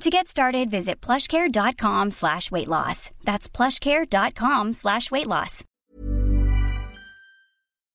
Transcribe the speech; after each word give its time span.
To 0.00 0.10
get 0.10 0.26
started, 0.28 0.70
visit 0.70 1.00
plushcare.com 1.00 2.10
slash 2.10 2.50
weight 2.50 2.68
loss. 2.68 3.10
That's 3.24 3.48
plushcare.com 3.48 4.72
slash 4.72 5.10
weight 5.10 5.26
loss. 5.26 5.64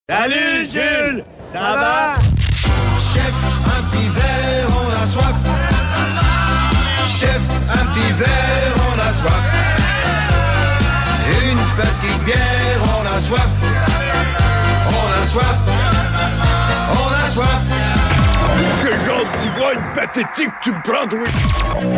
Salut 0.10 0.66
Jules! 0.66 1.24
Ça 1.54 1.76
va? 1.78 2.18
Chef, 3.14 3.36
un 3.66 3.84
petit 3.92 4.10
verre, 4.10 4.70
on 4.80 4.90
a 4.90 5.06
soif. 5.06 5.36
Chef, 7.20 7.42
un 7.70 7.86
petit 7.94 8.12
verre, 8.14 8.76
on 8.90 9.00
a 9.00 9.12
soif. 9.14 9.46
Une 11.44 11.64
petite 11.78 12.24
bière, 12.26 12.82
on 12.98 13.06
a 13.06 13.20
soif. 13.20 13.54
On 14.88 15.08
a 15.12 15.26
soif. 15.26 15.69
D'ivrogne 19.40 19.82
pathétique 19.96 20.52
tu 20.62 20.72
me 20.72 20.82
prends, 20.84 21.08
toi? 21.08 21.20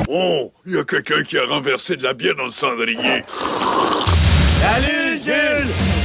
Oh, 0.09 0.51
il 0.65 0.75
y 0.75 0.79
a 0.79 0.83
quelqu'un 0.83 1.23
qui 1.23 1.37
a 1.37 1.45
renversé 1.45 1.95
de 1.97 2.03
la 2.03 2.13
bière 2.13 2.35
dans 2.35 2.45
le 2.45 2.51
cendrier. 2.51 3.23
Salut 4.61 5.19
Jules! 5.19 6.00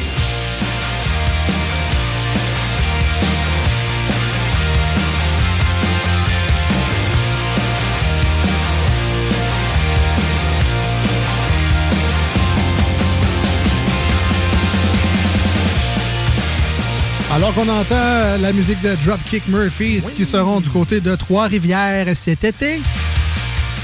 Alors 17.47 17.65
qu'on 17.65 17.73
entend 17.73 18.39
la 18.41 18.53
musique 18.53 18.83
de 18.83 18.97
Dropkick 19.05 19.47
Murphys 19.47 20.03
qui 20.17 20.25
seront 20.25 20.59
du 20.61 20.69
côté 20.69 21.01
de 21.01 21.15
Trois-Rivières 21.15 22.09
cet 22.17 22.43
été. 22.43 22.81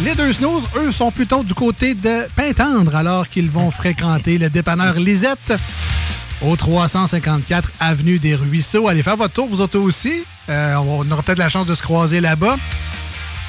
Les 0.03 0.17
deux 0.17 0.33
snooze, 0.33 0.65
eux, 0.75 0.91
sont 0.91 1.13
plutôt 1.13 1.45
du 1.45 1.55
côté 1.55 1.95
de 1.95 2.27
Pintendre 2.35 2.97
alors 2.97 3.29
qu'ils 3.29 3.49
vont 3.49 3.71
fréquenter 3.71 4.37
le 4.39 4.51
dépanneur 4.51 4.95
Lisette 4.95 5.55
au 6.45 6.57
354 6.57 7.71
Avenue 7.79 8.19
des 8.19 8.35
Ruisseaux. 8.35 8.89
Allez 8.89 9.05
faire 9.05 9.17
votre 9.17 9.35
tour, 9.35 9.47
vous 9.47 9.61
autres 9.61 9.79
aussi. 9.79 10.25
Euh, 10.49 10.75
on 10.75 11.09
aura 11.09 11.23
peut-être 11.23 11.39
la 11.39 11.49
chance 11.49 11.67
de 11.67 11.77
se 11.77 11.83
croiser 11.83 12.21
là-bas. 12.21 12.57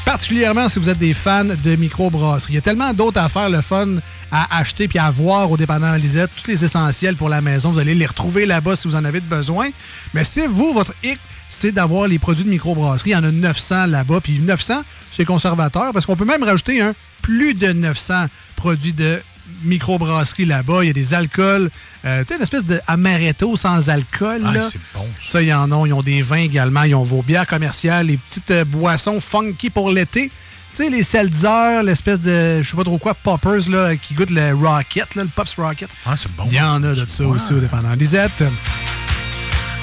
Particulièrement 0.05 0.67
si 0.67 0.79
vous 0.79 0.89
êtes 0.89 0.97
des 0.97 1.13
fans 1.13 1.45
de 1.45 1.75
microbrasserie. 1.75 2.53
Il 2.53 2.55
y 2.55 2.57
a 2.57 2.61
tellement 2.61 2.93
d'autres 2.93 3.21
affaires 3.21 3.49
le 3.49 3.61
fun 3.61 3.87
à 4.31 4.57
acheter 4.57 4.87
puis 4.87 4.99
à 4.99 5.09
voir 5.09 5.49
au 5.49 5.55
dépanneur 5.55 5.97
Lisette. 5.97 6.29
Tous 6.35 6.51
les 6.51 6.65
essentiels 6.65 7.15
pour 7.15 7.29
la 7.29 7.41
maison, 7.41 7.71
vous 7.71 7.79
allez 7.79 7.95
les 7.95 8.05
retrouver 8.05 8.45
là-bas 8.45 8.75
si 8.75 8.87
vous 8.87 8.97
en 8.97 9.05
avez 9.05 9.21
besoin. 9.21 9.69
Mais 10.13 10.25
si 10.25 10.45
vous, 10.45 10.73
votre 10.73 10.93
hic, 11.03 11.19
c'est 11.47 11.71
d'avoir 11.71 12.07
les 12.07 12.19
produits 12.19 12.43
de 12.43 12.49
microbrasserie, 12.49 13.11
il 13.11 13.13
y 13.13 13.15
en 13.15 13.23
a 13.23 13.31
900 13.31 13.87
là-bas. 13.87 14.19
Puis 14.21 14.39
900, 14.39 14.83
c'est 15.09 15.25
conservateur 15.25 15.93
parce 15.93 16.05
qu'on 16.05 16.17
peut 16.17 16.25
même 16.25 16.43
rajouter 16.43 16.81
un 16.81 16.93
plus 17.21 17.53
de 17.53 17.71
900 17.71 18.25
produits 18.57 18.93
de 18.93 19.21
microbrasserie 19.63 20.45
là-bas. 20.45 20.83
Il 20.83 20.87
y 20.87 20.89
a 20.89 20.93
des 20.93 21.13
alcools, 21.13 21.69
euh, 22.05 22.21
tu 22.21 22.27
sais, 22.29 22.35
une 22.35 22.43
espèce 22.43 22.65
de 22.65 22.79
amaretto 22.87 23.55
sans 23.55 23.89
alcool. 23.89 24.41
Ah, 24.45 24.53
c'est 24.71 24.79
bon. 24.93 25.05
Ça, 25.23 25.41
ils 25.41 25.53
en 25.53 25.71
ont. 25.71 25.85
Ils 25.85 25.93
ont 25.93 26.01
des 26.01 26.21
vins 26.21 26.37
également. 26.37 26.83
Ils 26.83 26.95
ont 26.95 27.03
vos 27.03 27.21
bières 27.21 27.47
commerciales, 27.47 28.07
les 28.07 28.17
petites 28.17 28.51
euh, 28.51 28.65
boissons 28.65 29.19
funky 29.19 29.69
pour 29.69 29.89
l'été. 29.91 30.31
Tu 30.75 30.83
sais, 30.83 30.89
les 30.89 31.03
seltzers, 31.03 31.83
l'espèce 31.83 32.19
de, 32.19 32.63
je 32.63 32.69
sais 32.69 32.75
pas 32.75 32.83
trop 32.83 32.97
quoi, 32.97 33.13
poppers, 33.13 33.69
là, 33.69 33.95
qui 33.95 34.15
goûtent 34.15 34.31
le 34.31 34.53
Rocket, 34.55 35.13
là, 35.13 35.21
le 35.21 35.29
Pops 35.29 35.53
Rocket. 35.55 35.87
Ah, 36.05 36.15
c'est 36.17 36.31
bon. 36.35 36.45
Il 36.49 36.57
y 36.57 36.61
en 36.61 36.83
a 36.83 36.95
de 36.95 37.05
ça 37.07 37.25
aussi 37.25 37.53
au 37.53 37.59
dépendant. 37.59 37.93
Lisette, 37.93 38.43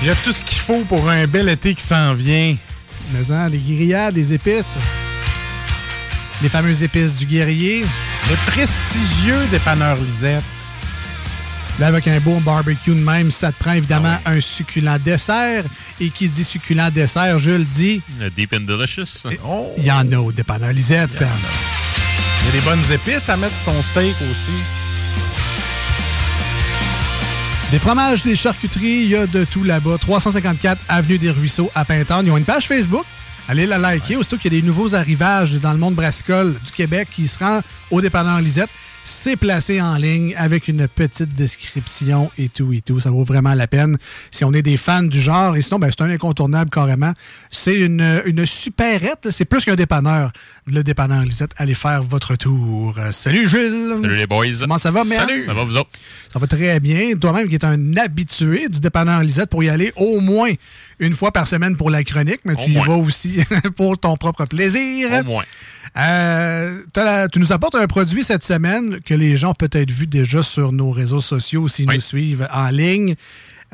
Il 0.02 0.08
y 0.08 0.10
a 0.10 0.14
tout 0.16 0.32
ce 0.32 0.42
qu'il 0.42 0.58
faut 0.58 0.80
pour 0.88 1.08
un 1.08 1.26
bel 1.28 1.48
été 1.48 1.74
qui 1.74 1.82
s'en 1.84 2.14
vient. 2.14 2.56
mais 3.12 3.30
hein, 3.32 3.48
des 3.50 3.58
grillades, 3.58 4.14
des 4.14 4.32
épices. 4.32 4.76
Les 6.42 6.48
fameuses 6.48 6.82
épices 6.82 7.16
du 7.18 7.26
guerrier. 7.26 7.84
Le 8.30 8.36
prestigieux 8.52 9.44
dépanneur 9.50 9.96
Lisette. 9.96 10.44
Là, 11.80 11.88
avec 11.88 12.06
un 12.06 12.20
beau 12.20 12.38
barbecue 12.38 12.90
de 12.90 13.00
même, 13.00 13.32
ça 13.32 13.50
te 13.50 13.58
prend 13.58 13.72
évidemment 13.72 14.16
un 14.24 14.40
succulent 14.40 15.00
dessert. 15.00 15.64
Et 15.98 16.10
qui 16.10 16.28
dit 16.28 16.44
succulent 16.44 16.92
dessert, 16.92 17.40
je 17.40 17.50
le 17.50 17.64
dis, 17.64 18.00
Le 18.20 18.30
Deep 18.30 18.52
and 18.52 18.60
Delicious. 18.60 19.26
Oh! 19.44 19.74
il 19.76 19.84
y 19.84 19.90
en 19.90 20.12
a 20.12 20.18
au 20.18 20.30
dépanneur 20.30 20.72
Lisette. 20.72 21.10
Il 21.18 22.46
y 22.46 22.48
a 22.50 22.52
des 22.52 22.60
bonnes 22.60 22.92
épices 22.92 23.28
à 23.28 23.36
mettre 23.36 23.56
sur 23.56 23.72
ton 23.72 23.82
steak 23.82 24.14
aussi. 24.20 24.62
Des 27.72 27.80
fromages, 27.80 28.22
des 28.22 28.36
charcuteries, 28.36 29.02
il 29.02 29.08
y 29.08 29.16
a 29.16 29.26
de 29.26 29.42
tout 29.44 29.64
là-bas. 29.64 29.98
354 29.98 30.80
Avenue 30.88 31.18
des 31.18 31.32
Ruisseaux 31.32 31.72
à 31.74 31.84
Pintorne. 31.84 32.26
Ils 32.26 32.30
ont 32.30 32.36
une 32.36 32.44
page 32.44 32.68
Facebook. 32.68 33.04
Allez 33.50 33.66
la 33.66 33.78
liker. 33.78 34.14
Aussitôt 34.14 34.36
qu'il 34.36 34.54
y 34.54 34.58
a 34.58 34.60
des 34.60 34.64
nouveaux 34.64 34.94
arrivages 34.94 35.54
dans 35.54 35.72
le 35.72 35.78
monde 35.78 35.96
brassicole 35.96 36.54
du 36.64 36.70
Québec 36.70 37.08
qui 37.10 37.26
se 37.26 37.36
rend 37.36 37.62
au 37.90 38.00
dépanneur 38.00 38.40
Lisette, 38.40 38.70
c'est 39.04 39.36
placé 39.36 39.80
en 39.80 39.96
ligne 39.96 40.34
avec 40.36 40.68
une 40.68 40.86
petite 40.88 41.34
description 41.34 42.30
et 42.38 42.48
tout 42.48 42.72
et 42.72 42.80
tout. 42.80 43.00
Ça 43.00 43.10
vaut 43.10 43.24
vraiment 43.24 43.54
la 43.54 43.66
peine 43.66 43.98
si 44.30 44.44
on 44.44 44.52
est 44.52 44.62
des 44.62 44.76
fans 44.76 45.02
du 45.02 45.20
genre. 45.20 45.56
Et 45.56 45.62
sinon, 45.62 45.78
ben, 45.78 45.90
c'est 45.90 46.02
un 46.02 46.10
incontournable 46.10 46.70
carrément. 46.70 47.12
C'est 47.50 47.74
une, 47.74 48.22
une 48.26 48.46
supérette. 48.46 49.28
C'est 49.30 49.44
plus 49.44 49.64
qu'un 49.64 49.74
dépanneur. 49.74 50.32
Le 50.66 50.84
dépanneur 50.84 51.24
Lisette, 51.24 51.52
allez 51.56 51.74
faire 51.74 52.02
votre 52.02 52.36
tour. 52.36 52.94
Salut 53.12 53.48
Gilles! 53.48 53.96
Salut 54.02 54.16
les 54.16 54.26
boys. 54.26 54.46
Comment 54.60 54.78
ça 54.78 54.90
va, 54.90 55.04
merde? 55.04 55.30
Ça 55.46 55.54
va 55.54 55.64
vous 55.64 55.76
autres? 55.76 55.90
Ça 56.32 56.38
va 56.38 56.46
très 56.46 56.78
bien. 56.78 57.14
Toi-même 57.20 57.48
qui 57.48 57.56
es 57.56 57.64
un 57.64 57.96
habitué 57.96 58.68
du 58.68 58.80
dépanneur 58.80 59.22
Lisette 59.22 59.50
pour 59.50 59.64
y 59.64 59.68
aller 59.68 59.92
au 59.96 60.20
moins 60.20 60.52
une 61.00 61.14
fois 61.14 61.32
par 61.32 61.46
semaine 61.48 61.76
pour 61.76 61.90
la 61.90 62.04
chronique, 62.04 62.40
mais 62.44 62.52
Au 62.54 62.64
tu 62.64 62.70
y 62.70 62.74
vas 62.74 62.96
aussi 62.96 63.40
pour 63.76 63.98
ton 63.98 64.16
propre 64.16 64.44
plaisir. 64.44 65.08
Au 65.20 65.24
moins. 65.24 65.44
Euh, 65.96 66.82
tu 67.32 67.40
nous 67.40 67.52
apportes 67.52 67.74
un 67.74 67.86
produit 67.86 68.22
cette 68.22 68.44
semaine 68.44 68.89
que 68.98 69.14
les 69.14 69.36
gens 69.36 69.50
ont 69.50 69.54
peut-être 69.54 69.90
vu 69.90 70.06
déjà 70.06 70.42
sur 70.42 70.72
nos 70.72 70.90
réseaux 70.90 71.20
sociaux 71.20 71.68
s'ils 71.68 71.88
Oui. 71.88 71.94
nous 71.96 72.00
suivent 72.00 72.48
en 72.52 72.68
ligne. 72.70 73.14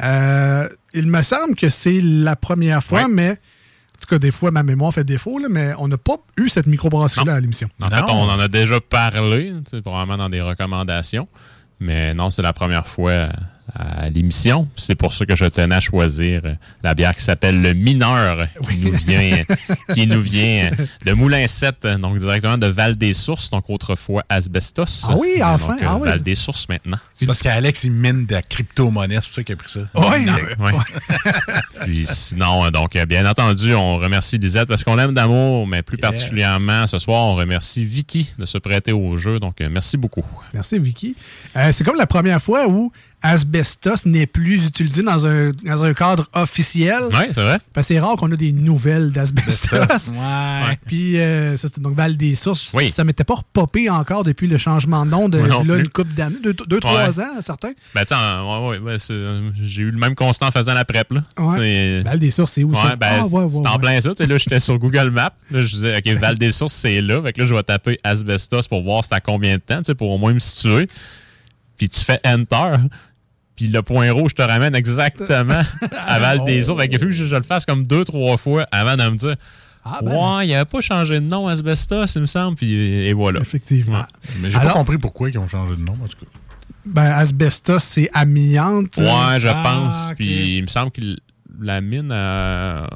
Euh, 0.02 0.68
il 0.92 1.06
me 1.06 1.22
semble 1.22 1.54
que 1.56 1.68
c'est 1.70 2.00
la 2.02 2.36
première 2.36 2.84
fois, 2.84 3.04
Oui. 3.06 3.10
mais 3.12 3.30
en 3.30 3.98
tout 4.00 4.06
cas, 4.10 4.18
des 4.18 4.30
fois, 4.30 4.50
ma 4.50 4.62
mémoire 4.62 4.92
fait 4.92 5.04
défaut, 5.04 5.38
là, 5.38 5.48
mais 5.50 5.72
on 5.78 5.88
n'a 5.88 5.96
pas 5.96 6.16
eu 6.36 6.48
cette 6.50 6.66
microbrasserie-là 6.66 7.34
à 7.36 7.40
l'émission. 7.40 7.68
En 7.80 7.88
fait, 7.88 8.02
on 8.02 8.28
en 8.28 8.38
a 8.38 8.48
déjà 8.48 8.78
parlé, 8.80 9.54
probablement 9.82 10.18
dans 10.18 10.28
des 10.28 10.42
recommandations. 10.42 11.28
Mais 11.80 12.12
non, 12.14 12.28
c'est 12.30 12.42
la 12.42 12.52
première 12.52 12.86
fois 12.86 13.28
à 13.74 14.06
l'émission. 14.06 14.68
C'est 14.76 14.94
pour 14.94 15.12
ça 15.12 15.26
que 15.26 15.34
je 15.36 15.44
tenais 15.46 15.74
à 15.74 15.80
choisir 15.80 16.40
euh, 16.44 16.54
la 16.82 16.94
bière 16.94 17.14
qui 17.14 17.22
s'appelle 17.22 17.60
le 17.60 17.72
Mineur, 17.74 18.46
qui 18.68 18.76
nous 18.78 18.92
vient, 18.92 19.42
qui 19.94 20.06
nous 20.06 20.20
vient 20.20 20.70
de 21.04 21.12
Moulin 21.12 21.46
7, 21.46 21.86
donc 22.00 22.18
directement 22.18 22.58
de 22.58 22.66
Val 22.66 22.96
des 22.96 23.12
Sources, 23.12 23.50
donc 23.50 23.64
autrefois 23.68 24.22
Asbestos. 24.28 25.06
Ah 25.08 25.16
oui, 25.16 25.42
enfin, 25.42 25.74
euh, 25.80 25.84
ah 25.86 25.96
oui. 25.96 26.08
Val 26.08 26.22
des 26.22 26.34
Sources 26.34 26.68
maintenant. 26.68 26.98
C'est 27.16 27.26
parce 27.26 27.42
qu'Alex, 27.42 27.84
il 27.84 27.92
mine 27.92 28.26
de 28.26 28.34
la 28.34 28.42
crypto-monnaie, 28.42 29.16
c'est 29.16 29.26
pour 29.28 29.34
ça 29.36 29.42
qu'il 29.42 29.54
a 29.54 29.56
pris 29.56 29.70
ça. 29.70 29.80
Oui, 29.94 30.26
Ouais. 30.58 30.72
Puis 31.82 32.06
sinon, 32.06 32.64
euh, 32.66 32.70
donc, 32.70 32.96
bien 33.06 33.26
entendu, 33.26 33.74
on 33.74 33.96
remercie 33.98 34.38
Lisette 34.38 34.68
parce 34.68 34.84
qu'on 34.84 34.94
l'aime 34.96 35.14
d'amour, 35.14 35.66
mais 35.66 35.82
plus 35.82 35.96
Yes. 35.96 36.02
particulièrement 36.02 36.86
ce 36.86 36.98
soir, 36.98 37.24
on 37.24 37.36
remercie 37.36 37.84
Vicky 37.84 38.30
de 38.38 38.46
se 38.46 38.58
prêter 38.58 38.92
au 38.92 39.16
jeu. 39.16 39.38
Donc, 39.38 39.56
merci 39.60 39.96
beaucoup. 39.96 40.24
Merci, 40.52 40.78
Vicky. 40.78 41.16
Euh, 41.56 41.72
c'est 41.72 41.84
comme 41.84 41.96
la 41.96 42.06
première 42.06 42.40
fois 42.42 42.68
où, 42.68 42.92
asbestos 43.22 44.06
n'est 44.06 44.26
plus 44.26 44.66
utilisé 44.66 45.02
dans 45.02 45.26
un, 45.26 45.50
dans 45.64 45.82
un 45.84 45.94
cadre 45.94 46.28
officiel. 46.32 47.02
Oui, 47.12 47.24
c'est 47.34 47.40
vrai. 47.42 47.58
Parce 47.72 47.88
que 47.88 47.94
c'est 47.94 48.00
rare 48.00 48.16
qu'on 48.16 48.30
a 48.32 48.36
des 48.36 48.52
nouvelles 48.52 49.12
d'asbestos. 49.12 49.76
Ouais. 50.16 50.78
Puis, 50.86 51.18
euh, 51.18 51.56
ça, 51.56 51.68
c'était 51.68 51.80
donc 51.80 51.94
Val 51.96 52.16
des 52.16 52.34
Sources. 52.34 52.70
Oui. 52.74 52.90
Ça 52.90 53.04
m'était 53.04 53.24
pas 53.24 53.34
repopé 53.36 53.90
encore 53.90 54.24
depuis 54.24 54.46
le 54.46 54.58
changement 54.58 55.04
de 55.04 55.10
nom 55.10 55.28
de 55.28 55.38
non 55.38 55.62
là, 55.64 55.74
plus. 55.74 55.80
une 55.84 55.88
couple 55.88 56.12
d'années, 56.14 56.36
deux, 56.42 56.54
deux, 56.54 56.80
trois 56.80 57.20
ans, 57.20 57.40
certains. 57.40 57.72
Ben, 57.94 58.02
tu 58.02 58.08
sais, 58.08 58.14
en- 58.14 58.70
ouais, 58.70 58.78
ouais, 58.78 58.96
euh, 59.10 59.50
j'ai 59.62 59.82
eu 59.82 59.90
le 59.90 59.98
même 59.98 60.14
constat 60.14 60.46
en 60.46 60.50
faisant 60.50 60.74
la 60.74 60.84
prep, 60.84 61.12
là. 61.12 61.22
Val 61.36 62.18
des 62.18 62.30
Sources, 62.30 62.52
c'est 62.52 62.64
où 62.64 62.74
ça? 62.74 62.96
Ben, 62.96 63.20
Ah, 63.22 63.26
ouais, 63.26 63.42
ouais, 63.42 63.50
c'est 63.50 63.66
en 63.68 63.78
plein 63.78 64.00
ça. 64.00 64.10
Tu 64.10 64.16
sais, 64.16 64.26
là, 64.26 64.38
j'étais 64.38 64.60
sur 64.60 64.78
Google 64.78 65.10
Maps. 65.10 65.32
Là, 65.50 65.62
je 65.62 65.68
disais, 65.74 65.96
OK, 65.98 66.06
Val 66.18 66.38
des 66.38 66.50
Sources, 66.52 66.74
c'est 66.74 67.00
là. 67.00 67.20
Fait 67.22 67.32
que 67.32 67.40
là, 67.40 67.46
je 67.46 67.54
vais 67.54 67.62
taper 67.62 67.98
asbestos 68.04 68.68
pour 68.68 68.82
voir 68.82 69.04
c'est 69.04 69.14
à 69.14 69.20
combien 69.20 69.54
de 69.56 69.62
temps, 69.62 69.78
tu 69.78 69.84
sais, 69.86 69.94
pour 69.94 70.12
au 70.12 70.18
moins 70.18 70.32
me 70.32 70.38
situer. 70.38 70.88
Puis 71.76 71.88
tu 71.88 72.00
fais 72.00 72.18
Enter. 72.24 72.74
Puis 73.56 73.68
le 73.68 73.80
point 73.82 74.10
rouge 74.12 74.34
te 74.34 74.42
ramène 74.42 74.74
exactement 74.74 75.62
à 76.06 76.18
Val 76.18 76.44
des 76.44 76.62
Sources. 76.64 76.82
Fait 76.82 76.88
fallu 76.98 77.10
que 77.10 77.16
je, 77.16 77.24
je 77.24 77.36
le 77.36 77.42
fasse 77.42 77.64
comme 77.64 77.86
deux, 77.86 78.04
trois 78.04 78.36
fois 78.36 78.66
avant 78.70 78.96
de 78.96 79.02
me 79.10 79.16
dire, 79.16 79.36
Ah, 79.84 80.00
ben, 80.02 80.12
ouais, 80.38 80.46
il 80.48 80.54
avait 80.54 80.64
pas 80.66 80.80
changé 80.82 81.14
de 81.14 81.24
nom 81.26 81.48
asbestos, 81.48 82.14
il 82.16 82.20
me 82.22 82.26
semble. 82.26 82.56
Puis 82.56 82.74
et 82.74 83.12
voilà. 83.14 83.40
Effectivement. 83.40 84.04
Mais 84.40 84.50
j'ai 84.50 84.58
Alors- 84.58 84.72
pas 84.74 84.78
compris 84.80 84.98
pourquoi 84.98 85.30
ils 85.30 85.38
ont 85.38 85.46
changé 85.46 85.74
de 85.74 85.80
nom, 85.80 85.92
en 86.02 86.06
tout 86.08 86.18
cas. 86.24 86.26
Ben, 86.84 87.02
asbestos, 87.12 87.82
c'est 87.82 88.10
amiante. 88.12 88.96
Ouais, 88.98 89.40
je 89.40 89.48
Ah, 89.48 89.62
pense. 89.64 90.12
Puis 90.16 90.58
il 90.58 90.62
me 90.62 90.68
semble 90.68 90.90
que 90.90 91.00
la 91.60 91.80
mine 91.80 92.12
a... 92.12 92.88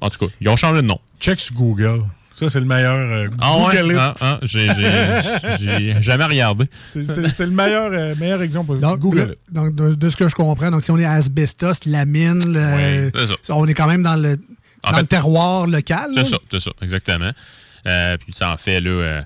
En 0.00 0.08
tout 0.08 0.26
cas, 0.26 0.32
ils 0.40 0.48
ont 0.48 0.56
changé 0.56 0.80
de 0.80 0.86
nom. 0.86 0.98
Check 1.20 1.38
sur 1.40 1.54
Google. 1.54 2.02
Ça, 2.38 2.50
c'est 2.50 2.60
le 2.60 2.66
meilleur. 2.66 2.96
euh, 2.98 3.28
Ah 3.40 3.56
ouais? 3.58 3.76
Google 3.80 3.92
it. 3.92 3.98
Ah, 4.00 4.14
ah, 4.20 4.38
j'ai- 4.42 4.68
j'ai 4.68 5.58
j'ai 5.60 6.02
jamais 6.02 6.24
regardé. 6.24 6.66
C'est- 6.84 7.02
C'est 7.04 7.28
c'est 7.28 7.46
le 7.46 7.52
meilleur, 7.52 7.90
euh, 7.92 8.14
meilleur 8.18 8.42
exemple. 8.42 8.78
Donc, 8.78 8.98
Google 9.00 9.34
donc, 9.50 9.74
de, 9.74 9.94
de 9.94 10.10
ce 10.10 10.16
que 10.16 10.28
je 10.28 10.34
comprends, 10.34 10.70
donc 10.70 10.84
si 10.84 10.90
on 10.90 10.98
est 10.98 11.04
à 11.04 11.12
asbestos, 11.12 11.84
la 11.86 12.04
mine, 12.04 12.52
le- 12.52 13.06
Oui, 13.06 13.10
c'est 13.14 13.46
ça. 13.46 13.54
on 13.56 13.66
est 13.66 13.74
quand 13.74 13.86
même 13.88 14.02
dans 14.02 14.16
le, 14.16 14.36
En 14.84 14.90
dans 14.90 14.96
fait, 14.96 15.00
le 15.02 15.06
terroir 15.08 15.66
local. 15.66 16.10
là? 16.14 16.22
C'est 16.24 16.30
ça, 16.30 16.38
c'est 16.50 16.60
ça, 16.60 16.70
exactement. 16.82 17.30
Euh, 17.86 18.16
puis 18.18 18.32
ça 18.32 18.50
en 18.52 18.56
fait 18.56 18.80
là, 18.80 18.90
euh, 18.90 19.22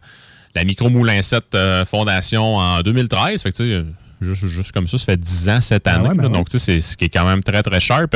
la 0.55 0.65
Micro 0.65 0.89
Moulin 0.91 1.21
7 1.23 1.55
euh, 1.55 1.85
Fondation 1.85 2.57
en 2.57 2.81
2013. 2.83 3.43
Fait 3.43 3.51
que, 3.51 3.57
tu 3.57 3.63
sais, 3.65 3.71
euh, 3.75 3.85
juste, 4.21 4.47
juste 4.47 4.73
comme 4.73 4.87
ça, 4.87 4.99
ça 4.99 5.05
fait 5.07 5.17
10 5.19 5.49
ans 5.49 5.61
cette 5.61 5.87
Ah 5.87 5.95
année. 5.97 6.09
ouais, 6.09 6.15
ben 6.15 6.23
là. 6.25 6.29
ouais. 6.29 6.35
Donc, 6.35 6.49
tu 6.49 6.59
sais, 6.59 6.65
c'est 6.65 6.81
ce 6.81 6.97
qui 6.97 7.07
est 7.07 7.09
quand 7.09 7.25
même 7.27 7.43
très, 7.43 7.63
très 7.63 7.81
sharp. 7.81 8.15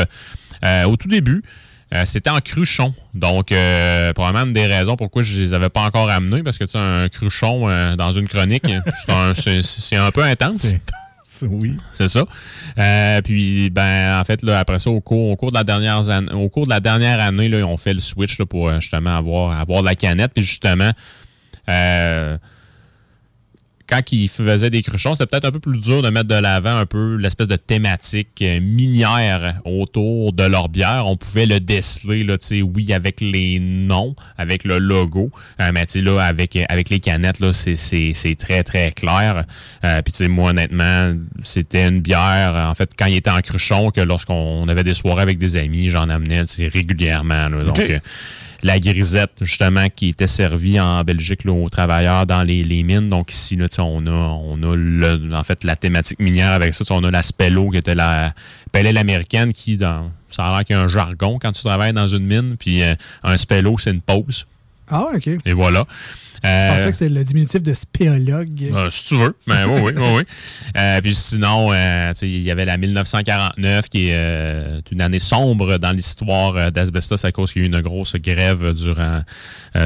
Euh, 0.64 0.84
au 0.84 0.96
tout 0.96 1.08
début, 1.08 1.42
euh, 1.94 2.02
c'était 2.04 2.30
en 2.30 2.40
cruchon. 2.40 2.94
Donc, 3.14 3.52
euh, 3.52 4.12
probablement 4.12 4.46
une 4.46 4.52
des 4.52 4.66
raisons 4.66 4.96
pourquoi 4.96 5.22
je 5.22 5.40
les 5.40 5.54
avais 5.54 5.68
pas 5.68 5.82
encore 5.82 6.10
amenés, 6.10 6.42
parce 6.42 6.58
que, 6.58 6.64
tu 6.64 6.70
sais, 6.72 6.78
un 6.78 7.08
cruchon 7.08 7.68
euh, 7.68 7.96
dans 7.96 8.12
une 8.12 8.26
chronique, 8.28 8.64
c'est 9.06 9.12
un, 9.12 9.34
c'est- 9.34 9.62
c'est 9.62 9.96
un 9.96 10.10
peu 10.10 10.22
intense. 10.24 10.56
C'est- 10.58 10.80
c'est- 11.22 11.46
Oui. 11.46 11.76
C'est 11.92 12.08
ça. 12.08 12.24
Euh, 12.78 13.20
puis, 13.22 13.68
ben, 13.70 14.18
en 14.18 14.24
fait, 14.24 14.42
là, 14.42 14.58
après 14.58 14.78
ça, 14.78 14.90
au 14.90 15.00
cours, 15.02 15.30
au 15.30 15.36
cours 15.36 15.50
de 15.50 15.56
la 15.56 15.64
dernière 15.64 16.08
année, 16.08 16.32
au 16.32 16.48
cours 16.48 16.64
de 16.64 16.70
la 16.70 16.80
dernière 16.80 17.20
année, 17.20 17.48
là, 17.50 17.58
on 17.66 17.76
fait 17.76 17.92
le 17.94 18.00
switch 18.00 18.38
là, 18.38 18.46
pour 18.46 18.72
justement 18.80 19.16
avoir, 19.16 19.58
avoir 19.58 19.82
de 19.82 19.86
la 19.86 19.94
canette. 19.94 20.32
Puis 20.34 20.42
justement, 20.42 20.92
euh, 21.68 22.38
quand 23.88 24.12
ils 24.12 24.28
faisaient 24.28 24.70
des 24.70 24.82
cruchons, 24.82 25.14
c'était 25.14 25.26
peut-être 25.26 25.44
un 25.46 25.50
peu 25.50 25.60
plus 25.60 25.78
dur 25.78 26.02
de 26.02 26.10
mettre 26.10 26.28
de 26.28 26.34
l'avant 26.34 26.76
un 26.76 26.86
peu 26.86 27.16
l'espèce 27.16 27.48
de 27.48 27.56
thématique 27.56 28.42
euh, 28.42 28.60
minière 28.60 29.60
autour 29.64 30.32
de 30.32 30.42
leur 30.44 30.68
bière. 30.68 31.04
On 31.06 31.16
pouvait 31.16 31.46
le 31.46 31.60
déceler, 31.60 32.24
là, 32.24 32.38
tu 32.38 32.46
sais, 32.46 32.62
oui, 32.62 32.92
avec 32.92 33.20
les 33.20 33.58
noms, 33.60 34.14
avec 34.38 34.64
le 34.64 34.78
logo, 34.78 35.30
euh, 35.60 35.70
mais 35.72 35.86
tu 35.86 35.92
sais, 35.92 36.00
là, 36.00 36.20
avec, 36.20 36.58
avec 36.68 36.90
les 36.90 37.00
canettes, 37.00 37.40
là, 37.40 37.52
c'est- 37.52 37.76
c'est 37.76 38.12
c'est 38.14 38.34
très, 38.34 38.62
très 38.62 38.92
clair. 38.92 39.44
Euh, 39.84 40.02
Puis, 40.02 40.12
tu 40.12 40.18
sais, 40.18 40.28
moi, 40.28 40.50
honnêtement, 40.50 41.14
c'était 41.42 41.86
une 41.86 42.00
bière, 42.00 42.54
en 42.68 42.74
fait, 42.74 42.90
quand 42.98 43.06
il 43.06 43.16
était 43.16 43.30
en 43.30 43.40
cruchon, 43.40 43.90
que 43.90 44.00
lorsqu'on 44.00 44.66
avait 44.68 44.84
des 44.84 44.94
soirées 44.94 45.22
avec 45.22 45.38
des 45.38 45.56
amis, 45.56 45.88
j'en 45.90 46.08
amenais, 46.08 46.42
régulièrement. 46.72 47.48
là. 47.48 47.58
Donc, 47.58 47.78
OK. 47.78 48.00
La 48.62 48.78
grisette, 48.80 49.32
justement, 49.42 49.88
qui 49.94 50.08
était 50.08 50.26
servie 50.26 50.80
en 50.80 51.02
Belgique 51.04 51.44
là, 51.44 51.52
aux 51.52 51.68
travailleurs 51.68 52.26
dans 52.26 52.42
les, 52.42 52.62
les 52.64 52.82
mines. 52.82 53.08
Donc 53.08 53.32
ici, 53.32 53.56
là, 53.56 53.66
on 53.78 54.06
a, 54.06 54.10
on 54.10 54.62
a 54.62 54.74
le- 54.76 55.34
en 55.34 55.44
fait 55.44 55.64
la 55.64 55.76
thématique 55.76 56.18
minière 56.18 56.52
avec 56.52 56.74
ça. 56.74 56.84
On 56.90 57.04
a 57.04 57.10
la 57.10 57.22
Spello, 57.22 57.70
qui 57.70 57.78
était 57.78 57.94
la 57.94 58.32
pelle 58.72 58.96
américaine, 58.96 59.52
qui, 59.52 59.76
dans, 59.76 60.10
ça 60.30 60.46
a 60.46 60.50
l'air 60.50 60.64
qu'il 60.64 60.76
y 60.76 60.78
a 60.78 60.82
un 60.82 60.88
jargon 60.88 61.38
quand 61.40 61.52
tu 61.52 61.62
travailles 61.62 61.92
dans 61.92 62.08
une 62.08 62.26
mine. 62.26 62.56
Puis 62.58 62.82
euh, 62.82 62.94
un 63.22 63.36
Spello, 63.36 63.76
c'est 63.78 63.90
une 63.90 64.02
pause. 64.02 64.46
Ah, 64.88 65.06
OK. 65.14 65.28
Et 65.44 65.52
voilà. 65.52 65.84
Je 66.42 66.48
Euh, 66.48 66.72
pensais 66.74 66.86
que 66.86 66.92
c'était 66.92 67.08
le 67.08 67.24
diminutif 67.24 67.62
de 67.62 67.74
spéologue. 67.74 68.70
euh, 68.72 68.90
si 68.90 69.04
tu 69.06 69.16
veux. 69.16 69.34
Ben 69.46 69.66
oui, 69.68 69.80
oui, 69.84 69.92
oui, 69.96 70.02
oui. 70.16 70.22
Euh, 70.76 71.00
puis 71.00 71.14
sinon, 71.14 71.70
euh, 71.72 72.12
il 72.22 72.42
y 72.42 72.50
avait 72.50 72.66
la 72.66 72.76
1949 72.76 73.88
qui 73.88 74.08
est 74.08 74.14
euh, 74.14 74.80
une 74.92 75.00
année 75.00 75.18
sombre 75.18 75.78
dans 75.78 75.92
l'histoire 75.92 76.70
d'Asbestos 76.70 77.24
à 77.24 77.32
cause 77.32 77.52
qu'il 77.52 77.62
y 77.62 77.64
a 77.64 77.68
eu 77.68 77.70
une 77.72 77.80
grosse 77.80 78.14
grève 78.16 78.72
durant, 78.74 79.22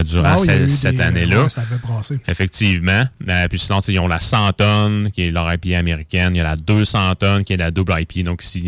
durant 0.05 0.37
Ah, 0.39 0.67
cette 0.67 0.99
année-là. 1.01 1.45
ouais, 1.45 1.49
ça 1.49 1.61
avait 1.63 1.79
brassé. 1.81 2.19
Effectivement. 2.27 3.05
Puis 3.49 3.59
sinon, 3.59 3.81
ils 3.81 4.01
ont 4.01 4.09
la 4.09 4.19
100 4.21 4.53
tonnes, 4.55 5.11
qui 5.13 5.23
est 5.23 5.31
leur 5.31 5.53
IPA 5.53 5.79
américaine. 5.79 6.35
Il 6.35 6.39
y 6.39 6.41
a 6.41 6.45
la 6.45 6.57
200 6.57 7.15
tonnes, 7.17 7.45
qui 7.45 7.53
est 7.53 7.57
la 7.59 7.71
double 7.71 7.95
IPA, 7.99 8.23
donc 8.25 8.43
ici, 8.45 8.63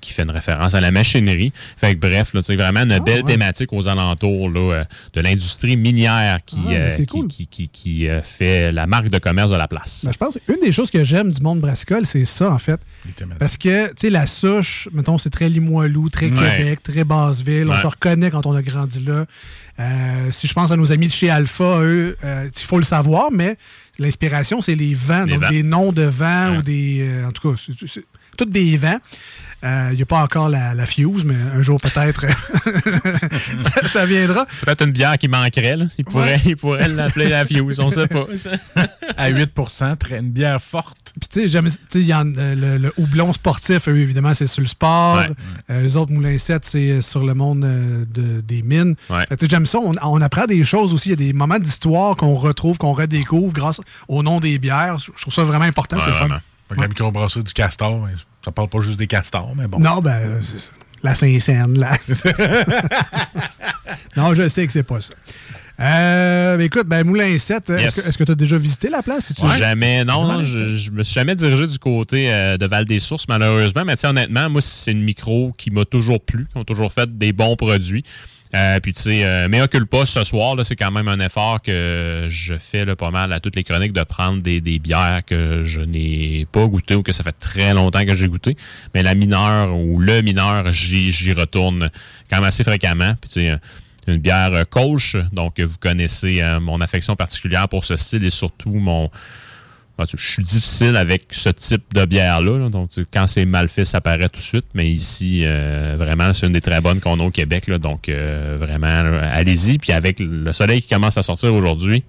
qui 0.00 0.12
fait 0.12 0.22
une 0.22 0.30
référence 0.30 0.74
à 0.74 0.80
la 0.80 0.90
machinerie. 0.90 1.52
Fait 1.76 1.94
que 1.94 2.00
bref, 2.00 2.32
là, 2.34 2.40
vraiment 2.56 2.80
une 2.82 2.98
belle 3.04 3.20
Ah, 3.22 3.26
ouais. 3.26 3.32
thématique 3.32 3.72
aux 3.72 3.88
alentours 3.88 4.50
là, 4.50 4.84
de 5.14 5.20
l'industrie 5.20 5.76
minière 5.76 6.38
qui, 6.44 6.56
Ah, 6.68 6.90
qui, 7.14 7.20
cool. 7.20 7.28
qui, 7.28 7.46
qui- 7.46 7.68
qui, 7.68 8.08
euh, 8.08 8.22
fait 8.22 8.72
la 8.72 8.86
marque 8.86 9.08
de 9.08 9.18
commerce 9.18 9.50
de 9.50 9.56
la 9.56 9.68
place. 9.68 10.02
Ben, 10.04 10.12
je 10.12 10.18
pense 10.18 10.38
une 10.48 10.60
des 10.60 10.72
choses 10.72 10.90
que 10.90 11.04
j'aime 11.04 11.32
du 11.32 11.42
monde 11.42 11.60
brassicole, 11.60 12.04
c'est 12.06 12.24
ça, 12.24 12.50
en 12.50 12.58
fait. 12.58 12.80
Parce 13.38 13.56
que, 13.56 13.88
tu 13.88 13.92
sais, 13.98 14.10
la 14.10 14.26
souche, 14.26 14.88
mettons, 14.92 15.18
c'est 15.18 15.30
très 15.30 15.48
Limoilou, 15.48 16.08
très 16.10 16.30
Ouais. 16.30 16.56
Québec, 16.58 16.82
très 16.82 17.04
Basseville. 17.04 17.68
On 17.68 17.72
Ouais. 17.74 17.80
se 17.80 17.86
reconnaît 17.86 18.30
quand 18.30 18.46
on 18.46 18.54
a 18.54 18.62
grandi 18.62 19.00
là. 19.04 19.24
Euh, 19.80 20.28
si 20.30 20.46
je 20.46 20.52
pense 20.52 20.70
à 20.70 20.76
nos 20.76 20.92
amis 20.92 21.08
de 21.08 21.12
chez 21.12 21.30
Alpha, 21.30 21.80
eux, 21.82 22.16
euh, 22.24 22.48
il 22.54 22.62
faut 22.64 22.78
le 22.78 22.84
savoir, 22.84 23.30
mais 23.32 23.56
l'inspiration, 23.98 24.60
c'est 24.60 24.74
les 24.76 24.94
vents. 24.94 25.24
Les 25.24 25.34
donc, 25.34 25.42
vents. 25.44 25.50
des 25.50 25.62
noms 25.62 25.92
de 25.92 26.02
vents 26.02 26.50
Ouais. 26.52 26.58
ou 26.58 26.62
des. 26.62 26.98
euh, 27.02 27.26
en 27.28 27.32
tout 27.32 27.50
cas, 27.50 27.56
c'est- 27.64 27.86
c'est 27.86 28.04
toutes 28.36 28.50
des 28.50 28.76
vents. 28.76 28.98
Euh, 29.64 29.88
Il 29.92 29.96
n'y 29.96 30.02
a 30.02 30.06
pas 30.06 30.22
encore 30.22 30.48
la, 30.48 30.74
la 30.74 30.86
Fuse, 30.86 31.24
mais 31.24 31.34
un 31.56 31.62
jour 31.62 31.80
peut-être 31.80 32.26
ça, 33.60 33.88
ça 33.88 34.06
viendra. 34.06 34.46
Peut-être 34.64 34.84
une 34.84 34.92
bière 34.92 35.16
qui 35.18 35.28
manquerait. 35.28 35.76
Là. 35.76 35.86
Il 35.98 36.04
pourrait 36.04 36.40
il 36.44 36.56
pourrait 36.56 36.88
l'appeler 36.88 37.28
la 37.28 37.44
Fuse, 37.44 37.80
on 37.80 37.90
sait 37.90 38.06
pas. 38.08 38.24
À 39.16 39.28
8 39.28 39.50
très- 39.98 40.18
une 40.18 40.30
bière 40.32 40.60
forte. 40.60 40.96
Puis, 41.20 41.28
tu 41.46 41.48
sais, 41.50 41.58
euh, 42.12 42.54
le, 42.54 42.78
le 42.78 42.92
houblon 42.98 43.32
sportif, 43.32 43.86
eux, 43.88 43.96
évidemment, 43.96 44.34
c'est 44.34 44.48
sur 44.48 44.60
le 44.62 44.66
sport. 44.66 45.16
Ouais. 45.18 45.28
Euh, 45.70 45.82
les 45.82 45.96
autres 45.96 46.12
moulins 46.12 46.36
7, 46.38 46.64
c'est 46.64 47.00
sur 47.02 47.22
le 47.24 47.34
monde 47.34 47.60
de- 47.60 48.40
des 48.40 48.62
mines. 48.62 48.96
Ouais. 49.10 49.24
J'aime 49.48 49.66
ça. 49.66 49.78
On, 49.78 49.92
on 50.02 50.20
apprend 50.20 50.46
des 50.46 50.64
choses 50.64 50.92
aussi. 50.92 51.10
Il 51.10 51.12
y 51.12 51.14
a 51.14 51.26
des 51.26 51.32
moments 51.32 51.58
d'histoire 51.58 52.16
qu'on 52.16 52.34
retrouve, 52.34 52.76
qu'on 52.78 52.92
redécouvre 52.92 53.52
grâce 53.52 53.80
au 54.08 54.22
nom 54.22 54.40
des 54.40 54.58
bières. 54.58 54.98
Je 54.98 55.20
trouve 55.20 55.32
ça 55.34 55.44
vraiment 55.44 55.64
important. 55.64 55.96
Ouais, 55.96 56.02
c'est 56.04 56.10
le 56.10 56.16
fun. 56.16 56.40
Fait 56.68 56.76
que 56.76 56.80
La 56.80 56.88
microbrasserie 56.88 57.44
du 57.44 57.52
castor, 57.52 58.00
mais 58.06 58.12
ça 58.44 58.50
parle 58.52 58.68
pas 58.68 58.80
juste 58.80 58.98
des 58.98 59.06
castors, 59.06 59.52
mais 59.56 59.66
bon. 59.66 59.78
Non, 59.78 60.00
ben, 60.00 60.14
euh, 60.16 60.40
la 61.02 61.14
Saint-Saëns, 61.14 61.78
là. 61.78 61.92
non, 64.16 64.34
je 64.34 64.48
sais 64.48 64.66
que 64.66 64.72
c'est 64.72 64.82
pas 64.82 65.00
ça. 65.00 65.12
Euh, 65.80 66.56
ben, 66.56 66.62
écoute, 66.62 66.86
ben, 66.86 67.04
Moulin 67.04 67.36
7, 67.36 67.70
euh, 67.70 67.80
Yes. 67.80 67.98
est-ce 67.98 68.16
que 68.16 68.24
tu 68.24 68.30
as 68.30 68.34
déjà 68.36 68.56
visité 68.56 68.88
la 68.88 69.02
place? 69.02 69.32
Jamais, 69.58 70.04
non, 70.04 70.24
non, 70.24 70.44
je, 70.44 70.68
je 70.76 70.90
me 70.92 71.02
suis 71.02 71.14
jamais 71.14 71.34
dirigé 71.34 71.66
du 71.66 71.78
côté 71.78 72.32
euh, 72.32 72.56
de 72.56 72.66
Val-des-Sources, 72.66 73.26
malheureusement. 73.28 73.84
Mais 73.84 73.96
tu 73.96 74.02
sais, 74.02 74.06
honnêtement, 74.06 74.48
moi, 74.48 74.60
c'est 74.62 74.92
une 74.92 75.02
micro 75.02 75.52
qui 75.58 75.70
m'a 75.70 75.84
toujours 75.84 76.24
plu, 76.24 76.46
qui 76.50 76.56
ont 76.58 76.64
toujours 76.64 76.92
fait 76.92 77.18
des 77.18 77.32
bons 77.32 77.56
produits. 77.56 78.04
Euh, 78.54 78.78
puis, 78.80 78.92
tu 78.92 79.02
sais, 79.02 79.24
euh, 79.24 79.48
mais 79.50 79.60
occupe 79.60 79.88
pas 79.90 80.06
ce 80.06 80.22
soir, 80.22 80.54
là, 80.54 80.64
c'est 80.64 80.76
quand 80.76 80.90
même 80.90 81.08
un 81.08 81.18
effort 81.20 81.60
que 81.60 82.28
je 82.30 82.54
fais 82.56 82.84
là, 82.84 82.94
pas 82.94 83.10
mal 83.10 83.32
à 83.32 83.40
toutes 83.40 83.56
les 83.56 83.64
chroniques 83.64 83.92
de 83.92 84.02
prendre 84.02 84.42
des, 84.42 84.60
bières 84.60 85.22
que 85.26 85.64
je 85.64 85.80
n'ai 85.80 86.46
pas 86.52 86.66
goûté 86.66 86.94
ou 86.94 87.02
que 87.02 87.12
ça 87.12 87.22
fait 87.22 87.32
très 87.32 87.74
longtemps 87.74 88.04
que 88.04 88.14
j'ai 88.14 88.28
goûté. 88.28 88.56
Mais 88.94 89.02
la 89.02 89.14
mineure 89.14 89.76
ou 89.76 89.98
le 89.98 90.22
mineur, 90.22 90.72
j'y 90.72 91.32
retourne 91.32 91.90
quand 92.30 92.36
même 92.36 92.44
assez 92.44 92.64
fréquemment. 92.64 93.14
Puis, 93.20 93.30
tu 93.30 93.40
sais, 93.40 93.58
une 94.06 94.18
bière 94.18 94.52
euh, 94.52 94.64
Kolsch, 94.68 95.16
donc 95.32 95.60
vous 95.60 95.78
connaissez 95.78 96.42
euh, 96.42 96.60
mon 96.60 96.80
affection 96.80 97.16
particulière 97.16 97.68
pour 97.68 97.84
ce 97.84 97.96
style 97.96 98.24
et 98.24 98.30
surtout 98.30 98.70
mon. 98.70 99.10
Je 99.98 100.16
suis 100.16 100.42
difficile 100.42 100.96
avec 100.96 101.26
ce 101.30 101.48
type 101.50 101.94
de 101.94 102.04
bière-là. 102.04 102.58
là. 102.58 102.68
donc, 102.68 102.90
quand 103.12 103.26
c'est 103.26 103.44
mal 103.44 103.68
fait, 103.68 103.84
ça 103.84 104.00
paraît 104.00 104.28
tout 104.28 104.40
de 104.40 104.44
suite. 104.44 104.66
Mais 104.74 104.90
ici, 104.90 105.42
euh, 105.44 105.94
vraiment, 105.98 106.34
c'est 106.34 106.46
une 106.46 106.52
des 106.52 106.60
très 106.60 106.80
bonnes 106.80 107.00
qu'on 107.00 107.20
a 107.20 107.22
au 107.22 107.30
Québec. 107.30 107.68
là. 107.68 107.78
donc, 107.78 108.08
euh, 108.08 108.56
vraiment, 108.58 109.20
allez-y. 109.22 109.78
Puis 109.78 109.92
avec 109.92 110.18
le 110.18 110.52
soleil 110.52 110.82
qui 110.82 110.88
commence 110.88 111.16
à 111.16 111.22
sortir 111.22 111.54
aujourd'hui, 111.54 112.02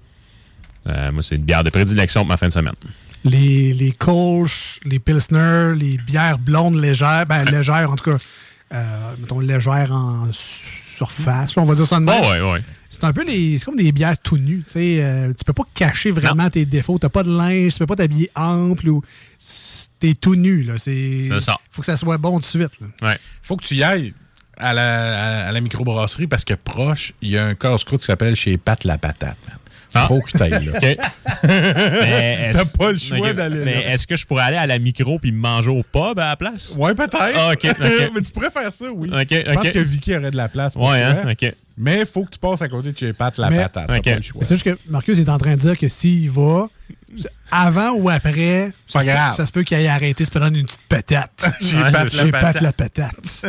euh, 0.88 1.12
moi, 1.12 1.24
c'est 1.24 1.36
une 1.36 1.44
bière 1.44 1.64
de 1.64 1.70
prédilection 1.70 2.22
pour 2.22 2.30
ma 2.30 2.38
fin 2.38 2.48
de 2.48 2.54
semaine. 2.54 2.76
les, 3.24 3.74
les 3.74 3.92
Kolsch, 3.92 4.80
les 4.86 5.00
Pilsner, 5.00 5.74
les 5.76 5.98
bières 5.98 6.38
blondes 6.38 6.76
légères, 6.80 7.26
ben 7.28 7.44
légères 7.46 7.92
en 7.92 7.96
tout 7.96 8.12
cas, 8.12 8.18
euh, 8.74 9.16
mettons 9.20 9.40
légères 9.40 9.92
en 9.92 10.28
surface, 10.32 11.58
on 11.58 11.66
va 11.66 11.76
dire 11.76 11.86
ça 11.86 12.00
de 12.00 12.06
même. 12.06 12.22
Oh, 12.24 12.28
ouais, 12.30 12.42
ouais. 12.42 12.62
C'est 12.96 13.04
un 13.04 13.14
peu 13.14 13.26
des, 13.26 13.60
c'est 13.60 13.66
comme 13.66 13.76
des 13.76 13.92
bières 13.92 14.18
tout 14.18 14.38
nues, 14.38 14.64
tu 14.66 14.72
sais, 14.74 15.04
euh, 15.04 15.34
tu 15.38 15.44
peux 15.44 15.54
pas 15.54 15.64
cacher 15.74 16.12
vraiment 16.12 16.50
tes 16.50 16.66
défauts, 16.66 16.98
t'as 16.98 17.10
pas 17.10 17.24
de 17.24 17.36
linge, 17.36 17.74
tu 17.74 17.80
peux 17.80 17.86
pas 17.86 17.96
t'habiller 17.98 18.30
ample 18.36 18.88
ou 18.90 19.02
t'es 20.00 20.14
tout 20.14 20.36
nu. 20.36 20.64
là. 20.64 20.78
C'est 20.78 21.30
ça. 21.42 21.58
faut 21.70 21.82
que 21.82 21.86
ça 21.86 21.98
soit 21.98 22.18
bon 22.18 22.36
tout 22.36 22.40
de 22.42 22.46
suite. 22.46 22.72
là. 22.80 23.10
Ouais. 23.10 23.18
faut 23.42 23.58
que 23.58 23.66
tu 23.66 23.76
y 23.76 23.84
ailles 23.84 24.14
à 24.58 24.74
la, 24.74 25.44
à, 25.46 25.48
à 25.50 25.52
la 25.52 25.60
microbrasserie 25.62 26.28
parce 26.28 26.46
que 26.46 26.54
proche, 26.54 27.14
il 27.22 27.32
y 27.32 27.38
a 27.38 27.46
un 27.46 27.56
casse-croûte 27.56 28.00
qui 28.00 28.06
s'appelle 28.08 28.36
chez 28.38 28.56
Pat 28.58 28.82
la 28.86 28.98
patate. 28.98 29.38
man. 29.50 29.58
Ah. 29.98 30.08
Faut 30.08 30.20
que 30.20 30.38
tu 30.38 30.44
ailles 30.44 30.52
là. 30.52 30.58
OK. 30.76 30.82
Mais 31.44 32.50
T'as 32.52 32.62
est-ce- 32.62 32.78
pas 32.78 32.92
le 32.92 32.98
choix 32.98 33.34
d'aller 33.34 33.64
Mais 33.64 33.74
là. 33.74 33.94
est-ce 33.94 34.06
que 34.06 34.18
je 34.18 34.26
pourrais 34.26 34.44
aller 34.44 34.58
à 34.58 34.68
la 34.68 34.78
micro 34.78 35.18
puis 35.20 35.32
me 35.32 35.38
manger 35.40 35.70
au 35.72 35.84
pub 35.84 36.20
à 36.20 36.30
la 36.30 36.36
place? 36.36 36.76
Ouais, 36.78 36.94
peut-être. 36.94 37.18
Ah. 37.18 37.52
Mais 38.14 38.22
tu 38.22 38.32
pourrais 38.32 38.50
faire 38.52 38.72
ça, 38.74 38.86
oui. 38.94 39.10
Ok, 39.10 39.28
Je 39.32 39.54
pense 39.54 39.72
que 39.72 39.80
Vicky 39.80 40.16
aurait 40.16 40.32
de 40.32 40.38
la 40.38 40.50
place. 40.50 40.74
pour 40.74 40.84
Ouais, 40.84 41.02
hein? 41.02 41.24
Mais 41.78 42.00
il 42.00 42.06
faut 42.06 42.24
que 42.24 42.32
tu 42.32 42.40
passes 42.40 42.62
à 42.62 42.70
côté 42.70 42.92
de 42.94 42.98
chez 42.98 43.12
Pat 43.14 43.38
la 43.38 43.50
Mais- 43.50 43.58
patate. 43.64 43.88
Pas 43.88 44.16
le 44.16 44.22
choix. 44.22 44.40
Mais 44.42 44.46
C'est 44.46 44.56
juste 44.56 44.64
que 44.66 44.78
Marcus 44.90 45.20
est 45.20 45.30
en 45.30 45.38
train 45.38 45.56
de 45.56 45.60
dire 45.62 45.78
que 45.78 45.88
s'il 45.90 46.30
va, 46.30 46.68
avant 47.52 47.92
ou 47.98 48.10
après, 48.10 48.72
ça, 48.88 49.00
se, 49.02 49.06
peut, 49.06 49.12
grave. 49.12 49.36
ça 49.36 49.46
se 49.46 49.52
peut 49.52 49.64
qu'il 49.64 49.78
aille 49.78 49.88
arrêter 49.88 50.24
se 50.26 50.32
prendre 50.32 50.58
une 50.58 50.66
petite 50.66 50.80
patate. 50.90 51.50
Chez 51.62 51.76
Ouais, 51.78 52.32
Pat 52.32 52.56
la 52.56 52.62
la 52.62 52.74
patate. 52.74 53.46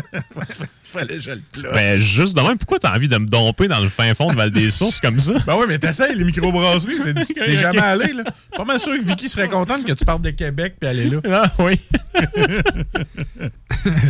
Fallait 0.99 1.15
que 1.17 1.21
je 1.21 1.31
le 1.31 1.41
plotte. 1.53 1.75
Ben, 1.75 2.01
juste 2.01 2.37
de 2.37 2.43
même, 2.43 2.59
pourquoi 2.59 2.79
t'as 2.79 2.95
envie 2.95 3.09
de 3.09 3.19
me 3.19 3.27
domper 3.27 3.69
dans 3.69 3.81
le 3.81 3.89
fin 3.89 4.13
fond 4.15 4.31
de 4.31 4.37
Val-des-Sources 4.37 5.01
comme 5.01 5.21
ça? 5.21 5.33
Ben 5.47 5.57
ouais, 5.57 5.67
mais 5.67 5.79
t'essayes 5.79 6.15
les 6.17 6.25
microbrasseries. 6.25 6.99
c'est- 7.03 7.15
T'es 7.35 7.57
jamais 7.57 7.81
allé, 7.81 8.13
là. 8.13 8.25
Pas 8.57 8.65
mal 8.65 8.81
sûr 8.81 8.99
que 8.99 9.05
Vicky 9.05 9.29
serait 9.29 9.49
contente 9.49 9.85
que 9.85 9.93
tu 9.93 10.05
partes 10.05 10.23
de 10.23 10.31
Québec 10.31 10.77
puis 10.81 10.89
aller 10.89 11.11
là. 11.11 11.21
Ah 11.31 11.53
oui. 11.59 11.79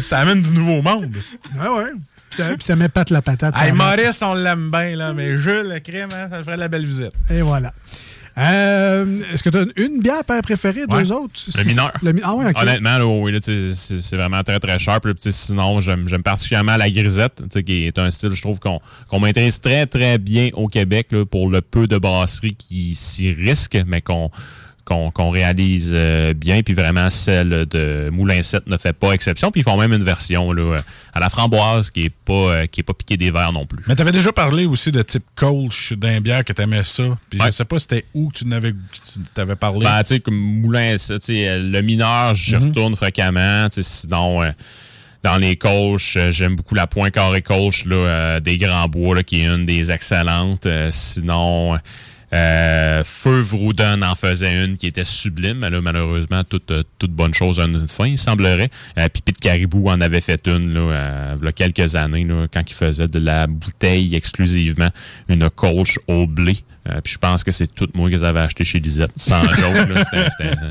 Ça 0.07 0.21
amène 0.21 0.43
du 0.43 0.51
nouveau 0.55 0.83
monde. 0.83 1.15
Ouais, 1.61 1.69
ouais. 1.69 1.91
Puis 2.31 2.43
ça, 2.61 2.77
met 2.77 2.89
pas 2.89 3.05
la 3.11 3.23
patate. 3.23 3.55
Hey. 3.57 3.73
Maurice, 3.73 4.21
on 4.23 4.35
l'aime 4.35 4.71
bien, 4.71 4.97
là, 4.97 5.13
mais 5.15 5.37
Jules, 5.39 5.69
le 5.73 5.79
crème, 5.81 6.11
hein, 6.15 6.29
ça 6.31 6.43
ferait 6.43 6.57
de 6.57 6.61
la 6.61 6.69
belle 6.69 6.85
visite. 6.85 7.13
Et 7.31 7.41
voilà. 7.41 7.73
Euh, 8.39 9.21
Est-ce 9.33 9.43
que 9.43 9.49
tu 9.49 9.57
as 9.57 9.65
une 9.83 10.01
bière 10.01 10.23
préférée, 10.43 10.83
Ouais. 10.89 11.03
deux 11.03 11.13
autres? 11.13 11.35
Le 11.57 11.65
mineur. 11.65 11.93
Le 12.03 12.13
mi- 12.13 12.21
ah 12.23 12.35
ouais. 12.35 12.53
Honnêtement, 12.55 12.99
là, 12.99 13.07
oui, 13.07 13.33
c'est 13.43 14.17
vraiment 14.17 14.43
très, 14.43 14.61
très 14.61 14.79
là. 15.07 15.15
Puis, 15.15 15.33
Sinon, 15.33 15.81
j'aime 15.81 16.07
j'aime 16.07 16.23
particulièrement 16.23 16.77
la 16.77 16.91
grisette, 16.91 17.43
qui 17.65 17.85
est 17.87 17.99
un 17.99 18.11
style, 18.11 18.33
je 18.33 18.43
trouve, 18.43 18.59
qu'on 18.61 18.81
qu'on 19.09 19.21
maîtrise 19.21 19.61
très, 19.61 19.87
très 19.87 20.19
bien 20.19 20.51
au 20.55 20.69
Québec 20.69 21.09
là, 21.13 21.25
pour 21.25 21.49
le 21.49 21.63
peu 21.63 21.87
de 21.87 21.97
brasseries 21.97 22.57
qui 22.57 22.95
s'y 22.95 23.33
risquent, 23.33 23.83
mais 23.87 24.03
qu'on 24.03 24.31
qu'on 24.87 25.31
réalise 25.31 25.91
euh, 25.93 26.33
bien. 26.33 26.63
Puis 26.63 26.73
vraiment, 26.73 27.11
celle 27.11 27.67
de 27.67 28.09
Moulin 28.13 28.43
7 28.43 28.69
ne 28.69 28.77
fait 28.77 28.93
pas 28.93 29.11
exception. 29.13 29.51
Puis 29.51 29.63
ils 29.63 29.65
font 29.65 29.77
même 29.77 29.93
une 29.93 30.05
version 30.05 30.53
là, 30.53 30.77
à 31.13 31.19
la 31.21 31.29
framboise 31.29 31.91
qui 31.91 32.05
est 32.05 32.13
pas, 32.25 32.33
euh, 32.33 32.67
qui 32.67 32.81
est 32.81 32.85
pas 32.85 32.95
piquée 32.95 33.17
des 33.17 33.31
verres 33.33 33.53
non 33.53 33.67
plus. 33.67 33.83
Mais 33.89 33.97
t'avais 33.97 34.13
déjà 34.13 34.33
parlé 34.33 34.65
aussi 34.65 34.93
de 34.93 35.03
type 35.03 35.25
Colch 35.35 35.93
d'un 35.95 36.21
bière 36.21 36.45
que 36.45 36.53
t'aimais 36.53 36.85
ça. 36.85 37.03
Puis 37.29 37.41
Ouais. 37.41 37.47
je 37.47 37.51
sais 37.57 37.65
pas 37.65 37.79
c'était 37.81 38.05
où 38.15 38.29
que 38.29 38.39
tu 38.39 38.47
n'avais 38.47 38.73
tu 38.73 39.19
t'avais 39.35 39.57
parlé. 39.57 39.81
Ben, 39.85 40.03
tu 40.05 40.15
sais, 40.15 40.21
comme 40.21 40.37
Moulin, 40.37 40.97
ça, 40.99 41.19
tu 41.19 41.27
sais, 41.27 41.49
euh, 41.49 41.59
le 41.59 41.81
mineur, 41.83 42.35
j'y 42.37 42.55
retourne 42.57 42.95
fréquemment. 42.95 43.69
Tu 43.69 43.83
sinon, 43.83 44.43
euh, 44.45 44.51
dans 45.25 45.39
les 45.39 45.57
coachs, 45.57 46.17
j'aime 46.31 46.55
beaucoup 46.55 46.77
la 46.77 46.87
Point 46.87 47.11
Carré 47.11 47.43
Coach 47.43 47.85
là, 47.87 47.97
euh, 47.97 48.41
des 48.41 48.59
Grands 48.59 48.87
Bois, 48.87 49.17
là, 49.17 49.23
qui 49.25 49.41
est 49.41 49.47
une 49.47 49.65
des 49.65 49.91
excellentes. 49.91 50.67
Euh, 50.67 50.89
sinon, 50.93 51.77
euh, 52.33 53.03
Feu 53.05 53.41
Vrouden 53.41 54.03
en 54.03 54.15
faisait 54.15 54.65
une 54.65 54.77
qui 54.77 54.87
était 54.87 55.05
sublime. 55.05 55.61
Là, 55.61 55.81
malheureusement, 55.81 56.43
toute, 56.45 56.71
euh, 56.71 56.83
toute 56.99 57.13
bonne 57.13 57.35
chose 57.35 57.61
a 57.61 57.65
une 57.65 57.87
fin, 57.89 58.07
il 58.07 58.19
semblerait. 58.19 58.71
Euh, 58.99 59.09
Pipi 59.09 59.33
de 59.33 59.39
Caribou 59.39 59.89
en 59.89 60.01
avait 60.01 60.21
fait 60.21 60.47
une 60.49 60.75
là, 60.75 60.81
euh, 60.81 61.37
il 61.41 61.45
y 61.45 61.49
a 61.49 61.53
quelques 61.53 61.95
années, 61.95 62.25
là, 62.25 62.47
quand 62.53 62.63
il 62.69 62.75
faisait 62.75 63.09
de 63.09 63.19
la 63.19 63.47
bouteille 63.47 64.15
exclusivement, 64.15 64.91
une 65.29 65.49
coach 65.51 65.99
au 66.09 66.27
blé. 66.27 66.57
Euh, 66.89 67.01
puis 67.03 67.15
je 67.15 67.19
pense 67.19 67.43
que 67.43 67.51
c'est 67.51 67.67
tout 67.75 67.89
moi 67.95 68.09
qu'ils 68.11 68.25
avaient 68.25 68.41
acheté 68.41 68.65
chez 68.65 68.79
Lisette, 68.79 69.11
sans 69.17 69.43
joke. 69.57 70.05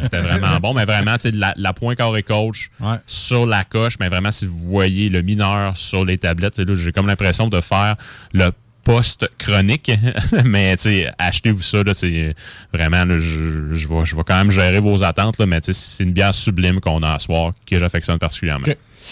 C'était- 0.02 0.22
vraiment 0.22 0.60
bon. 0.62 0.74
Mais 0.74 0.86
vraiment, 0.86 1.16
tu 1.16 1.24
sais, 1.24 1.32
la, 1.32 1.54
la 1.58 1.74
point 1.74 1.96
carré 1.96 2.24
coach 2.24 2.70
Ouais. 2.80 2.96
sur 3.06 3.46
la 3.46 3.64
coche, 3.66 3.96
mais 4.00 4.08
vraiment, 4.08 4.32
si 4.32 4.46
vous 4.46 4.58
voyez 4.60 5.10
le 5.10 5.22
mineur 5.22 5.76
sur 5.78 6.06
les 6.06 6.18
tablettes, 6.18 6.62
j'ai 6.76 6.92
comme 6.94 7.08
l'impression 7.08 7.48
de 7.50 7.60
faire 7.62 7.96
le 8.34 8.52
post-chronique. 8.86 9.92
mais 10.46 10.76
achetez-vous 11.18 11.62
ça. 11.62 11.80
C'est 11.94 12.34
vraiment, 12.74 13.04
là, 13.04 13.20
je, 13.20 13.74
je, 13.74 13.88
vais, 13.90 14.06
je 14.06 14.16
vais 14.16 14.24
quand 14.24 14.38
même 14.38 14.52
gérer 14.52 14.80
vos 14.80 15.04
attentes. 15.04 15.38
Là, 15.38 15.46
mais 15.46 15.60
c'est 15.62 16.04
une 16.04 16.14
bière 16.14 16.34
sublime 16.34 16.80
qu'on 16.80 17.04
a 17.04 17.16
à 17.16 17.20
soir, 17.20 17.52
que 17.70 17.78
j'affectionne 17.78 18.20
particulièrement. 18.20 18.68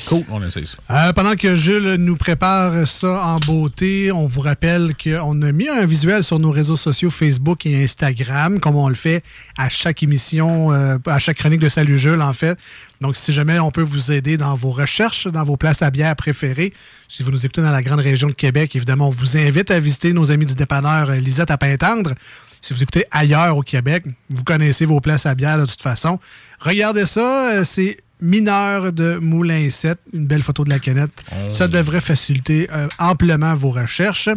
Cool, 0.06 0.24
on 0.30 0.46
essaye 0.46 0.68
ça. 0.68 0.78
Euh, 0.90 1.14
pendant 1.14 1.36
que 1.36 1.56
Jules 1.56 1.96
nous 1.96 2.18
prépare 2.18 2.88
ça 2.88 3.26
en 3.26 3.40
beauté, 3.40 4.12
on 4.12 4.28
vous 4.28 4.42
rappelle 4.42 4.94
qu'on 5.02 5.42
a 5.42 5.52
mis 5.52 5.70
un 5.70 5.86
visuel 5.86 6.24
sur 6.24 6.40
nos 6.40 6.52
réseaux 6.52 6.76
sociaux 6.76 7.10
Facebook 7.10 7.66
et 7.66 7.84
Instagram, 7.84 8.60
comme 8.60 8.76
on 8.76 8.90
le 8.90 8.96
fait 8.96 9.24
à 9.58 9.70
chaque 9.70 10.04
émission, 10.04 10.74
euh, 10.74 10.98
à 11.06 11.20
chaque 11.20 11.38
chronique 11.38 11.62
de 11.62 11.70
Salut 11.70 11.98
Jules, 11.98 12.22
en 12.22 12.34
fait. 12.34 12.58
Donc, 13.00 13.16
si 13.16 13.32
jamais 13.32 13.60
on 13.60 13.72
peut 13.72 13.82
vous 13.82 14.12
aider 14.12 14.36
dans 14.36 14.56
vos 14.56 14.72
recherches, 14.72 15.28
dans 15.28 15.44
vos 15.44 15.58
places 15.58 15.82
à 15.82 15.90
bière 15.90 16.16
préférées, 16.16 16.74
si 17.08 17.24
vous 17.24 17.32
nous 17.32 17.46
écoutez 17.46 17.62
dans 17.62 17.72
la 17.72 17.82
grande 17.82 18.02
région 18.02 18.28
de 18.28 18.34
Québec, 18.34 18.76
évidemment, 18.76 19.08
on 19.08 19.12
vous 19.12 19.38
invite 19.38 19.72
à 19.72 19.80
visiter 19.80 20.12
nos 20.12 20.32
amis 20.32 20.46
du 20.46 20.56
dépanneur 20.56 21.12
euh, 21.12 21.16
Lisette 21.16 21.52
à 21.52 21.58
Pintendre. 21.58 22.14
Si 22.62 22.74
vous 22.74 22.82
écoutez 22.82 23.06
ailleurs 23.12 23.58
au 23.58 23.62
Québec, 23.62 24.06
vous 24.30 24.44
connaissez 24.44 24.86
vos 24.86 25.00
places 25.02 25.26
à 25.26 25.36
bière 25.36 25.60
de 25.60 25.66
toute 25.66 25.82
façon. 25.82 26.20
Regardez 26.60 27.06
ça, 27.06 27.64
c'est 27.66 27.98
mineur 28.24 28.92
de 28.94 29.18
Moulin 29.18 29.70
7, 29.70 30.00
une 30.14 30.26
belle 30.26 30.42
photo 30.42 30.64
de 30.64 30.70
la 30.70 30.80
canette. 30.80 31.12
Ça 31.50 31.68
devrait 31.68 32.02
faciliter 32.02 32.70
euh, 32.72 32.88
amplement 32.98 33.54
vos 33.56 33.70
recherches. 33.72 34.30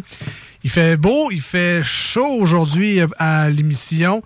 Il 0.65 0.71
fait 0.71 0.97
beau, 0.97 1.31
il 1.31 1.41
fait 1.41 1.83
chaud 1.85 2.39
aujourd'hui 2.41 3.01
euh, 3.01 3.07
à 3.19 3.49
l'émission. 3.49 4.23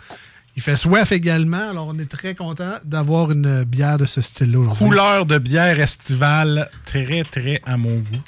Il 0.57 0.63
fait 0.63 0.77
soif 0.77 1.13
également, 1.13 1.71
alors 1.71 1.87
on 1.89 1.99
est 1.99 2.11
très 2.11 2.35
content 2.35 2.73
d'avoir 2.85 3.31
une 3.31 3.63
bière 3.65 3.99
de 3.99 4.05
ce 4.07 4.21
style-là 4.21 4.59
aujourd'hui. 4.59 4.85
Couleur 4.87 5.25
de 5.27 5.39
bière 5.39 5.79
estivale, 5.79 6.69
très, 6.85 7.23
très 7.25 7.61
à 7.65 7.77
mon 7.77 7.97
goût. 7.97 8.21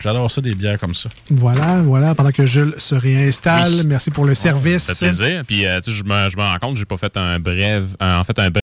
J'adore 0.00 0.30
ça, 0.30 0.40
des 0.40 0.54
bières 0.54 0.78
comme 0.78 0.94
ça. 0.94 1.08
Voilà, 1.28 1.82
voilà, 1.82 2.14
pendant 2.14 2.30
que 2.30 2.46
Jules 2.46 2.74
se 2.78 2.94
réinstalle. 2.94 3.72
Oui. 3.80 3.82
Merci 3.84 4.10
pour 4.12 4.24
le 4.24 4.34
service. 4.34 4.84
Ça 4.84 4.94
fait 4.94 5.06
plaisir. 5.08 5.42
Puis, 5.46 5.66
euh, 5.66 5.80
tu 5.80 5.90
sais, 5.90 5.96
je 5.96 6.04
me, 6.04 6.42
rends 6.42 6.58
compte, 6.60 6.76
j'ai 6.76 6.84
pas 6.84 6.96
fait 6.96 7.16
un 7.16 7.38
bref, 7.40 7.82
un- 7.98 8.20
en 8.20 8.24
fait, 8.24 8.38
un 8.38 8.48
bref 8.50 8.62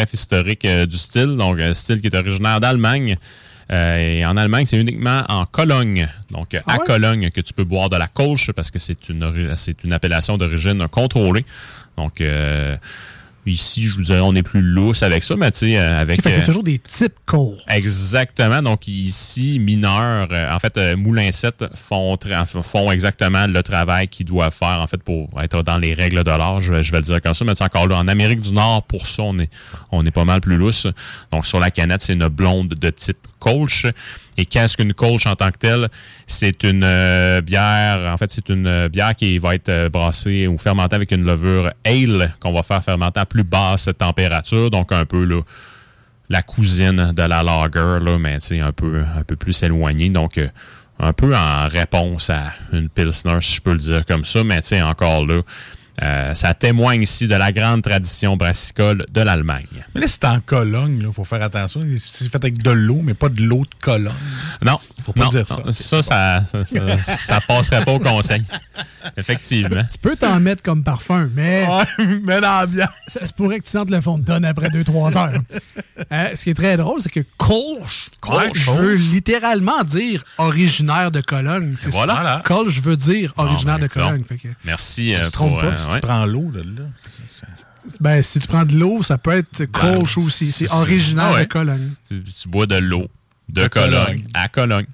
Bref 0.00 0.14
historique 0.14 0.64
euh, 0.64 0.86
du 0.86 0.96
style, 0.96 1.36
donc 1.36 1.60
un 1.60 1.74
style 1.74 2.00
qui 2.00 2.06
est 2.06 2.16
originaire 2.16 2.58
d'Allemagne. 2.60 3.18
Euh, 3.70 3.98
et 3.98 4.24
en 4.24 4.36
Allemagne, 4.36 4.64
c'est 4.66 4.78
uniquement 4.78 5.22
en 5.28 5.44
Cologne, 5.44 6.08
donc 6.30 6.54
euh, 6.54 6.60
à 6.66 6.78
ouais? 6.78 6.86
Cologne, 6.86 7.30
que 7.30 7.40
tu 7.42 7.52
peux 7.52 7.64
boire 7.64 7.88
de 7.90 7.96
la 7.96 8.08
Kolsch 8.08 8.50
parce 8.52 8.70
que 8.70 8.78
c'est 8.78 9.10
une, 9.10 9.52
c'est 9.56 9.84
une 9.84 9.92
appellation 9.92 10.38
d'origine 10.38 10.88
contrôlée. 10.88 11.44
Donc, 11.96 12.20
euh, 12.20 12.76
ici, 13.46 13.82
je 13.84 13.96
vous 13.96 14.02
dirais, 14.02 14.20
on 14.20 14.34
est 14.34 14.42
plus 14.42 14.62
lousse 14.62 15.02
avec 15.02 15.22
ça, 15.24 15.36
mais 15.36 15.50
tu 15.50 15.58
sais, 15.60 15.78
euh, 15.78 15.98
avec. 16.00 16.20
C'est 16.22 16.40
euh, 16.40 16.44
toujours 16.44 16.62
des 16.62 16.78
types 16.78 17.14
courts. 17.26 17.62
Exactement. 17.68 18.62
Donc 18.62 18.86
ici, 18.88 19.58
mineurs, 19.58 20.28
euh, 20.32 20.52
en 20.54 20.58
fait, 20.58 20.76
euh, 20.76 20.96
Moulin 20.96 21.30
7 21.32 21.64
font, 21.74 22.16
exactement 22.90 23.46
le 23.46 23.62
travail 23.62 24.08
qu'ils 24.08 24.26
doivent 24.26 24.54
faire, 24.54 24.80
en 24.80 24.86
fait, 24.86 25.02
pour 25.02 25.28
être 25.42 25.62
dans 25.62 25.78
les 25.78 25.94
règles 25.94 26.24
de 26.24 26.30
l'art. 26.30 26.60
Je, 26.60 26.72
vais- 26.74 26.82
je 26.82 26.92
vais 26.92 26.98
le 26.98 27.04
dire 27.04 27.20
comme 27.22 27.34
ça, 27.34 27.44
mais 27.44 27.54
c'est 27.54 27.64
encore 27.64 27.86
là. 27.88 27.96
En 27.98 28.08
Amérique 28.08 28.40
du 28.40 28.52
Nord, 28.52 28.82
pour 28.84 29.06
ça, 29.06 29.22
on 29.22 29.38
est, 29.38 29.50
on 29.92 30.04
est 30.04 30.10
pas 30.10 30.24
mal 30.24 30.40
plus 30.40 30.56
lousse. 30.56 30.86
Donc 31.30 31.46
sur 31.46 31.60
la 31.60 31.70
canette, 31.70 32.02
c'est 32.02 32.12
une 32.14 32.28
blonde 32.28 32.68
de 32.74 32.90
type 32.90 33.18
Kolsch. 33.40 33.86
Et 34.36 34.46
qu'est-ce 34.46 34.76
qu'une 34.76 34.94
Kolsch 34.94 35.26
en 35.26 35.34
tant 35.34 35.50
que 35.50 35.58
telle? 35.58 35.88
C'est 36.26 36.62
une 36.62 36.84
euh, 36.84 37.40
bière, 37.40 38.12
en 38.12 38.16
fait, 38.16 38.30
c'est 38.30 38.48
une 38.48 38.66
euh, 38.66 38.88
bière 38.88 39.16
qui 39.16 39.38
va 39.38 39.54
être 39.54 39.68
euh, 39.68 39.88
brassée 39.88 40.46
ou 40.46 40.56
fermentée 40.58 40.94
avec 40.94 41.10
une 41.10 41.24
levure 41.24 41.72
ale 41.84 42.32
qu'on 42.40 42.52
va 42.52 42.62
faire 42.62 42.84
fermenter 42.84 43.20
à 43.20 43.26
plus 43.26 43.42
basse 43.42 43.88
température, 43.98 44.70
donc 44.70 44.92
un 44.92 45.04
peu 45.04 45.42
la 46.28 46.42
cousine 46.42 47.12
de 47.12 47.22
la 47.22 47.42
lager, 47.42 47.98
mais 48.18 48.38
un 48.60 48.72
peu, 48.72 49.02
un 49.16 49.24
peu 49.24 49.36
plus 49.36 49.60
éloignée. 49.62 50.10
Donc, 50.10 50.40
un 51.00 51.12
peu 51.12 51.34
en 51.34 51.66
réponse 51.68 52.30
à 52.30 52.52
une 52.72 52.88
Pilsner, 52.88 53.38
si 53.40 53.56
je 53.56 53.60
peux 53.60 53.72
le 53.72 53.78
dire 53.78 54.06
comme 54.06 54.24
ça, 54.24 54.44
mais 54.44 54.60
encore 54.82 55.26
là, 55.26 55.42
euh, 56.02 56.34
ça 56.34 56.54
témoigne 56.54 57.02
ici 57.02 57.26
de 57.26 57.34
la 57.34 57.52
grande 57.52 57.82
tradition 57.82 58.36
brassicole 58.36 59.06
de 59.10 59.20
l'Allemagne. 59.20 59.66
Mais 59.94 60.00
là, 60.02 60.06
c'est 60.08 60.24
en 60.24 60.40
Cologne, 60.40 61.02
il 61.06 61.12
faut 61.12 61.24
faire 61.24 61.42
attention. 61.42 61.82
C'est 61.98 62.28
fait 62.28 62.36
avec 62.36 62.62
de 62.62 62.70
l'eau, 62.70 63.00
mais 63.02 63.14
pas 63.14 63.28
de 63.28 63.42
l'eau 63.42 63.62
de 63.64 63.74
Cologne. 63.80 64.12
Non. 64.62 64.78
Faut 65.04 65.12
pas 65.12 65.24
non, 65.24 65.28
dire 65.30 65.46
ça. 65.48 65.62
non, 65.64 65.72
Ça, 65.72 66.02
ça, 66.02 66.42
ça, 66.44 66.64
ça, 66.64 67.02
ça 67.02 67.40
passerait 67.46 67.84
pas 67.84 67.92
au 67.92 67.98
conseil. 67.98 68.42
Effectivement. 69.16 69.82
Tu 69.90 69.98
peux 69.98 70.16
t'en 70.16 70.38
mettre 70.40 70.62
comme 70.62 70.84
parfum, 70.84 71.28
mais. 71.34 71.66
mais 72.24 72.40
l'ambiance. 72.40 72.88
Ça 73.08 73.26
se 73.26 73.32
pourrait 73.32 73.58
que 73.58 73.64
tu 73.64 73.70
sentes 73.70 73.90
le 73.90 74.00
fond 74.00 74.18
de 74.18 74.24
tonne 74.24 74.44
après 74.44 74.68
2-3 74.68 75.16
heures. 75.18 75.40
Euh, 76.12 76.30
ce 76.34 76.44
qui 76.44 76.50
est 76.50 76.54
très 76.54 76.78
drôle, 76.78 77.00
c'est 77.02 77.10
que 77.10 77.20
Kolsch, 77.36 78.08
Kolsch. 78.20 78.66
veut 78.70 78.94
littéralement 78.94 79.84
dire 79.84 80.24
originaire 80.38 81.10
de 81.10 81.20
Cologne. 81.20 81.74
C'est 81.78 81.90
Voilà. 81.90 82.14
ça. 82.14 82.42
Kolsch 82.44 82.80
veut 82.80 82.96
dire 82.96 83.34
originaire 83.36 83.76
ben, 83.78 83.82
de 83.82 83.86
Cologne. 83.92 84.16
donc, 84.18 84.26
Fait 84.28 84.36
que- 84.38 84.48
Merci 84.64 85.12
Tu 85.14 85.22
euh, 85.22 85.26
te 85.26 85.30
trompes 85.30 85.60
pour. 85.60 85.60
pas, 85.60 85.76
euh, 85.88 85.94
tu. 85.94 86.00
Prends 86.00 86.26
l'eau 86.26 86.50
de 86.50 86.60
là. 86.60 86.86
Ben, 88.00 88.22
si 88.22 88.38
tu 88.40 88.46
prends 88.46 88.64
de 88.64 88.76
l'eau, 88.76 89.02
ça 89.02 89.16
peut 89.18 89.32
être 89.32 89.64
Kolsch 89.66 90.18
aussi. 90.18 90.52
C'est 90.52 90.66
c'est- 90.68 90.74
originaire 90.74 91.26
ah 91.30 91.34
ouais. 91.34 91.44
de 91.46 91.48
Cologne. 91.52 91.90
Tu, 92.08 92.22
tu 92.22 92.48
bois 92.48 92.66
de 92.66 92.76
l'eau 92.76 93.06
de, 93.48 93.66
Cologne, 93.68 93.90
Cologne. 94.04 94.24
à 94.34 94.48
Cologne. 94.48 94.86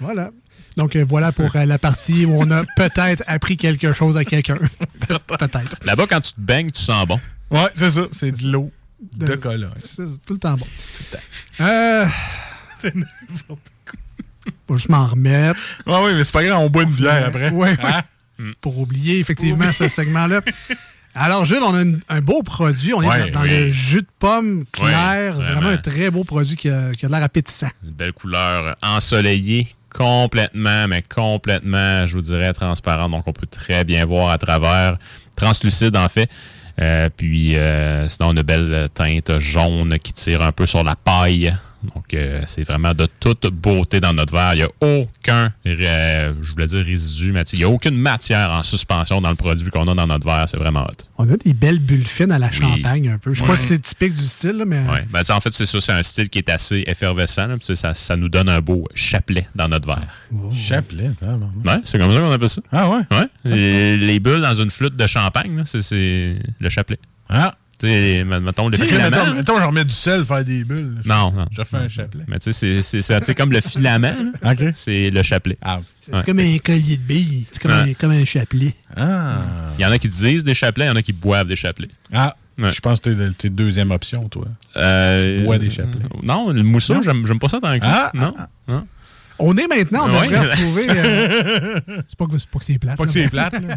Voilà. 0.00 0.30
Donc, 0.76 0.96
euh, 0.96 1.04
voilà 1.06 1.32
pour 1.32 1.54
euh, 1.56 1.64
la 1.66 1.78
partie 1.78 2.24
où 2.24 2.32
on 2.34 2.50
a 2.50 2.64
peut-être 2.76 3.22
appris 3.26 3.56
quelque 3.56 3.92
chose 3.92 4.16
à 4.16 4.24
quelqu'un. 4.24 4.56
peut-être. 5.08 5.76
Là-bas, 5.84 6.06
quand 6.08 6.20
tu 6.22 6.32
te 6.32 6.40
baignes, 6.40 6.70
tu 6.70 6.80
sens 6.80 7.06
bon. 7.06 7.20
Ouais, 7.50 7.68
c'est 7.74 7.90
ça. 7.90 8.02
C'est 8.12 8.30
de 8.32 8.46
l'eau 8.50 8.70
de, 9.16 9.26
De- 9.26 9.34
Cologne. 9.36 9.70
C'est 9.84 10.06
tout 10.24 10.32
le 10.34 10.38
temps 10.38 10.54
bon. 10.56 10.66
Euh... 11.60 12.06
Faut 14.66 14.76
juste 14.76 14.88
m'en 14.88 15.06
remettre. 15.06 15.60
Ouais, 15.86 15.96
oui, 16.04 16.14
mais 16.14 16.24
c'est 16.24 16.32
pas 16.32 16.44
grave, 16.44 16.60
on 16.60 16.70
boit 16.70 16.84
une 16.84 16.90
bière 16.92 17.26
après. 17.26 17.50
Ouais, 17.50 17.70
ouais. 17.70 18.00
Hein? 18.40 18.52
Pour 18.60 18.78
oublier 18.78 19.18
effectivement 19.18 19.70
ce 19.72 19.88
segment-là. 19.88 20.40
Alors, 21.14 21.44
Jules, 21.44 21.58
on 21.62 21.74
a 21.74 21.82
une- 21.82 22.00
un 22.08 22.20
beau 22.20 22.42
produit. 22.42 22.94
On 22.94 23.02
est 23.02 23.08
Ouais, 23.08 23.30
dans, 23.30 23.40
dans 23.40 23.44
oui. 23.44 23.50
le 23.66 23.70
jus 23.70 24.02
de 24.02 24.06
pomme 24.20 24.64
clair. 24.70 25.34
Oui, 25.36 25.42
vraiment. 25.44 25.60
vraiment. 25.60 25.68
un 25.70 25.76
très 25.78 26.10
beau 26.10 26.22
produit 26.24 26.56
qui 26.56 26.68
a, 26.68 26.92
qui 26.92 27.04
a 27.04 27.08
de 27.08 27.12
l'air 27.14 27.22
appétissant. 27.24 27.68
Une 27.82 27.90
belle 27.90 28.12
couleur 28.12 28.76
ensoleillée, 28.82 29.66
complètement, 29.92 30.86
mais 30.86 31.02
complètement, 31.02 32.06
je 32.06 32.14
vous 32.14 32.20
dirais, 32.20 32.52
transparente. 32.52 33.10
Donc, 33.10 33.24
on 33.26 33.32
peut 33.32 33.46
très 33.48 33.82
bien 33.84 34.04
voir 34.04 34.30
à 34.30 34.38
travers. 34.38 34.98
Translucide, 35.36 35.96
en 35.96 36.08
fait. 36.08 36.30
Euh, 36.80 37.08
puis, 37.14 37.56
euh, 37.56 38.06
sinon, 38.08 38.30
une 38.32 38.42
belle 38.42 38.88
teinte 38.94 39.38
jaune 39.40 39.98
qui 39.98 40.12
tire 40.12 40.42
un 40.42 40.52
peu 40.52 40.64
sur 40.66 40.84
la 40.84 40.94
paille. 40.96 41.54
Donc, 41.82 42.12
euh, 42.14 42.42
c'est 42.46 42.62
vraiment 42.62 42.92
de 42.94 43.06
toute 43.20 43.46
beauté 43.46 44.00
dans 44.00 44.12
notre 44.12 44.32
verre. 44.34 44.52
Il 44.54 44.58
n'y 44.58 44.62
a 44.62 44.68
aucun, 44.80 45.52
euh, 45.66 46.32
je 46.42 46.50
voulais 46.52 46.66
dire 46.66 46.84
résidu, 46.84 47.32
mais 47.32 47.42
il 47.52 47.58
n'y 47.58 47.64
a 47.64 47.68
aucune 47.68 47.96
matière 47.96 48.50
en 48.52 48.62
suspension 48.62 49.20
dans 49.20 49.30
le 49.30 49.36
produit 49.36 49.70
qu'on 49.70 49.88
a 49.88 49.94
dans 49.94 50.06
notre 50.06 50.24
verre. 50.26 50.44
C'est 50.48 50.56
vraiment 50.58 50.82
hot. 50.84 51.04
On 51.18 51.28
a 51.30 51.36
des 51.36 51.52
belles 51.54 51.78
bulles 51.78 52.06
fines 52.06 52.32
à 52.32 52.38
la 52.38 52.50
champagne 52.52 53.08
un 53.08 53.18
peu. 53.18 53.32
Je 53.34 53.40
sais 53.40 53.46
pas 53.46 53.56
si 53.56 53.66
c'est 53.68 53.82
typique 53.82 54.12
du 54.14 54.24
style, 54.24 54.52
là, 54.58 54.64
mais 54.64 54.80
Ouais. 54.90 55.06
Ben, 55.10 55.22
en 55.30 55.40
fait, 55.40 55.52
c'est 55.52 55.66
ça. 55.66 55.80
C'est 55.80 55.92
un 55.92 56.02
style 56.02 56.28
qui 56.28 56.38
est 56.38 56.48
assez 56.48 56.84
effervescent. 56.86 57.46
là. 57.46 57.56
Ça, 57.74 57.94
ça 57.94 58.16
nous 58.16 58.28
donne 58.28 58.48
un 58.48 58.60
beau 58.60 58.86
chapelet 58.94 59.48
dans 59.54 59.68
notre 59.68 59.86
verre. 59.86 60.08
Chapelet, 60.52 61.10
bon. 61.20 61.50
Ouais, 61.64 61.78
c'est 61.84 61.98
comme 61.98 62.12
ça 62.12 62.20
qu'on 62.20 62.32
appelle 62.32 62.48
ça. 62.48 62.62
Ah 62.72 62.88
ouais? 62.90 63.00
Ouais. 63.10 63.26
Les, 63.44 63.96
les 63.96 64.20
bulles 64.20 64.42
dans 64.42 64.54
une 64.54 64.70
flûte 64.70 64.96
de 64.96 65.06
champagne, 65.06 65.62
c'est 65.64 66.36
le 66.58 66.68
chapelet. 66.70 66.98
Ah. 67.28 67.54
Tu 67.80 67.86
sais, 67.86 68.24
mettons 68.24 68.68
le 68.68 68.76
filament. 68.76 69.10
mettons, 69.10 69.34
mettons, 69.34 69.58
je 69.58 69.64
remets 69.64 69.84
du 69.86 69.94
sel 69.94 70.26
faire 70.26 70.44
des 70.44 70.64
bulles. 70.64 70.98
Non, 71.06 71.32
non. 71.32 71.46
Je 71.50 71.64
fais 71.64 71.78
un 71.78 71.88
chapelet. 71.88 72.24
Mais 72.28 72.38
tu 72.38 72.52
sais, 72.52 72.82
c'est, 72.82 73.34
comme 73.34 73.52
le 73.52 73.62
filament, 73.62 74.32
là, 74.42 74.54
c'est 74.74 75.08
le 75.08 75.22
chapelet. 75.22 75.56
c'est 76.00 76.14
c'est 76.14 76.26
comme 76.26 76.40
un 76.40 76.58
collier 76.58 76.98
de 76.98 77.02
billes. 77.02 77.46
C'est 77.50 77.62
comme, 77.62 77.70
un, 77.70 77.92
comme 77.94 78.10
un 78.10 78.24
chapelet. 78.26 78.74
Ah. 78.94 79.38
Il 79.78 79.82
y 79.82 79.86
en 79.86 79.90
a 79.90 79.98
qui 79.98 80.08
disent 80.08 80.44
des 80.44 80.52
chapelets, 80.52 80.86
il 80.86 80.88
y 80.88 80.92
en 80.92 80.96
a 80.96 81.02
qui 81.02 81.14
boivent 81.14 81.48
des 81.48 81.56
chapelets. 81.56 81.88
Ah. 82.12 82.34
Ouais. 82.58 82.70
Je 82.72 82.80
pense 82.80 83.00
que 83.00 83.08
t'es, 83.08 83.30
t'es 83.38 83.48
deuxième 83.48 83.90
option, 83.90 84.28
toi. 84.28 84.44
Euh, 84.76 85.38
Tu 85.38 85.44
bois 85.44 85.56
des 85.56 85.70
chapelets. 85.70 86.04
Non, 86.22 86.50
le 86.50 86.62
mousseux, 86.62 87.00
j'aime, 87.02 87.26
j'aime 87.26 87.38
pas 87.38 87.48
ça 87.48 87.60
tant 87.60 87.78
que 87.78 87.84
ça. 87.84 88.10
Ah, 88.10 88.12
non. 88.14 88.34
non. 88.68 88.86
On 89.42 89.56
est 89.56 89.66
maintenant, 89.66 90.06
on 90.08 90.20
Ouais. 90.20 90.26
devrait 90.28 90.48
retrouver. 90.48 90.86
euh, 90.90 91.80
c'est 92.08 92.18
pas 92.18 92.26
que 92.26 92.64
c'est 92.64 92.78
plate. 92.78 92.96
Pas 92.98 93.04
que 93.06 93.10
c'est 93.10 93.28
plate, 93.30 93.52
là, 93.54 93.60
mais 93.62 93.74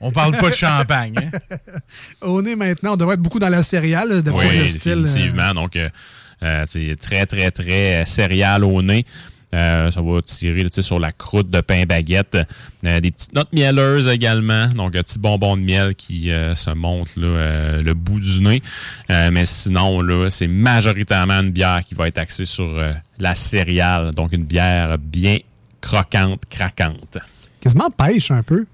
on 0.00 0.10
parle 0.12 0.36
pas 0.36 0.50
de 0.50 0.54
champagne. 0.54 1.14
Hein? 1.16 1.56
On 2.22 2.44
est 2.44 2.54
maintenant, 2.56 2.92
on 2.92 2.96
devrait 2.96 3.14
être 3.14 3.22
beaucoup 3.22 3.38
dans 3.38 3.48
la 3.48 3.62
céréale, 3.62 4.22
d'après 4.22 4.48
Oui, 4.48 4.58
le 4.58 4.68
style. 4.68 4.92
euh, 4.92 5.02
définitivement. 5.04 5.54
Donc, 5.54 5.74
euh, 5.76 5.88
euh, 6.42 6.64
très, 7.00 7.24
très, 7.26 7.50
très 7.50 8.02
euh, 8.02 8.04
céréal 8.04 8.62
au 8.64 8.82
nez. 8.82 9.06
Euh, 9.54 9.90
ça 9.90 10.02
va 10.02 10.20
tirer 10.20 10.62
là, 10.62 10.68
sur 10.70 10.98
la 10.98 11.10
croûte 11.10 11.48
de 11.50 11.60
pain 11.60 11.84
baguette. 11.84 12.36
Euh, 12.84 13.00
des 13.00 13.10
petites 13.10 13.32
notes 13.32 13.52
mielleuses 13.52 14.06
également. 14.08 14.66
Donc, 14.68 14.94
un 14.94 15.02
petit 15.02 15.18
bonbon 15.18 15.56
de 15.56 15.62
miel 15.62 15.94
qui 15.94 16.30
euh, 16.30 16.54
se 16.54 16.70
monte 16.70 17.08
là, 17.16 17.26
euh, 17.26 17.82
le 17.82 17.94
bout 17.94 18.20
du 18.20 18.40
nez. 18.40 18.62
Euh, 19.10 19.30
mais 19.32 19.46
sinon, 19.46 20.02
là, 20.02 20.28
c'est 20.28 20.46
majoritairement 20.46 21.40
une 21.40 21.50
bière 21.50 21.80
qui 21.86 21.94
va 21.94 22.08
être 22.08 22.18
axée 22.18 22.44
sur 22.44 22.68
euh, 22.78 22.92
la 23.18 23.34
céréale. 23.34 24.12
Donc, 24.14 24.32
une 24.32 24.44
bière 24.44 24.98
bien 24.98 25.38
croquante, 25.80 26.42
craquante. 26.50 27.18
Quasiment 27.60 27.90
pêche 27.90 28.30
un 28.30 28.42
peu. 28.42 28.66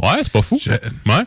Ouais, 0.00 0.18
c'est 0.22 0.32
pas 0.32 0.42
fou. 0.42 0.60
Ouais. 1.06 1.24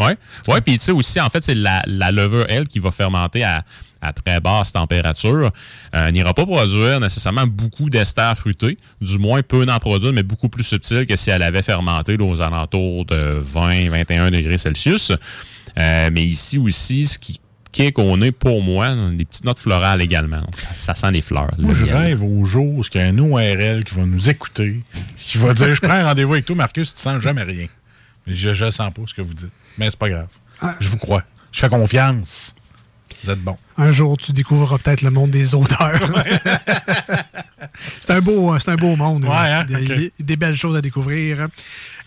Ouais. 0.00 0.16
Ouais, 0.48 0.60
puis 0.60 0.78
tu 0.78 0.84
sais 0.84 0.92
aussi, 0.92 1.20
en 1.20 1.28
fait, 1.28 1.44
c'est 1.44 1.54
la, 1.54 1.82
la 1.86 2.10
levure, 2.10 2.46
elle, 2.48 2.66
qui 2.66 2.78
va 2.78 2.90
fermenter 2.90 3.44
à, 3.44 3.64
à 4.00 4.12
très 4.12 4.40
basse 4.40 4.72
température. 4.72 5.50
Euh, 5.94 6.10
n'ira 6.10 6.34
pas 6.34 6.46
produire 6.46 7.00
nécessairement 7.00 7.46
beaucoup 7.46 7.90
d'ester 7.90 8.32
fruité. 8.36 8.78
Du 9.00 9.18
moins, 9.18 9.42
peut 9.42 9.66
en 9.68 9.78
produire, 9.78 10.12
mais 10.12 10.22
beaucoup 10.22 10.48
plus 10.48 10.64
subtil 10.64 11.06
que 11.06 11.16
si 11.16 11.30
elle 11.30 11.42
avait 11.42 11.62
fermenté 11.62 12.16
là, 12.16 12.24
aux 12.24 12.40
alentours 12.40 13.04
de 13.06 13.42
20-21 13.42 14.30
degrés 14.30 14.58
Celsius. 14.58 15.12
Euh, 15.78 16.10
mais 16.12 16.24
ici 16.24 16.58
aussi, 16.58 17.06
ce 17.06 17.18
qui 17.18 17.40
kick 17.72 17.98
au 17.98 18.16
nez 18.16 18.32
pour 18.32 18.62
moi, 18.62 18.94
des 19.12 19.24
petites 19.24 19.44
notes 19.44 19.58
florales 19.58 20.02
également. 20.02 20.40
Donc, 20.40 20.58
ça, 20.58 20.74
ça 20.74 20.94
sent 20.94 21.12
les 21.12 21.20
fleurs. 21.20 21.52
Moi, 21.58 21.74
je 21.74 21.84
rêve 21.86 22.24
au 22.24 22.44
jour 22.44 22.66
où 22.66 22.82
il 22.82 22.98
y 22.98 23.02
a 23.02 23.06
un 23.06 23.18
ORL 23.18 23.84
qui 23.84 23.94
va 23.94 24.04
nous 24.04 24.28
écouter, 24.28 24.80
qui 25.18 25.38
va 25.38 25.54
dire 25.54 25.74
Je 25.74 25.80
prends 25.80 25.94
un 25.94 26.04
rendez-vous 26.04 26.32
avec 26.32 26.46
toi, 26.46 26.56
Marcus, 26.56 26.94
tu 26.94 27.00
sens 27.00 27.20
jamais 27.20 27.44
rien. 27.44 27.66
Mais 28.26 28.34
je 28.34 28.64
ne 28.64 28.70
sens 28.70 28.92
pas 28.92 29.02
ce 29.06 29.14
que 29.14 29.22
vous 29.22 29.34
dites. 29.34 29.52
Mais 29.78 29.86
c'est 29.90 29.98
pas 29.98 30.08
grave. 30.08 30.26
Ah. 30.62 30.74
Je 30.80 30.88
vous 30.88 30.98
crois. 30.98 31.22
Je 31.52 31.60
fais 31.60 31.68
confiance. 31.68 32.54
Vous 33.24 33.30
êtes 33.30 33.40
bon. 33.42 33.56
Un 33.76 33.90
jour, 33.92 34.16
tu 34.16 34.32
découvriras 34.32 34.78
peut-être 34.78 35.02
le 35.02 35.10
monde 35.10 35.30
des 35.30 35.54
odeurs. 35.54 36.00
c'est 38.00 38.10
un 38.10 38.20
beau, 38.20 38.58
c'est 38.58 38.70
un 38.70 38.76
beau 38.76 38.96
monde. 38.96 39.24
Ouais, 39.24 39.28
là. 39.30 39.60
hein? 39.60 39.64
des, 39.64 40.12
des- 40.18 40.36
belles 40.36 40.56
choses 40.56 40.74
à 40.76 40.80
découvrir. 40.80 41.48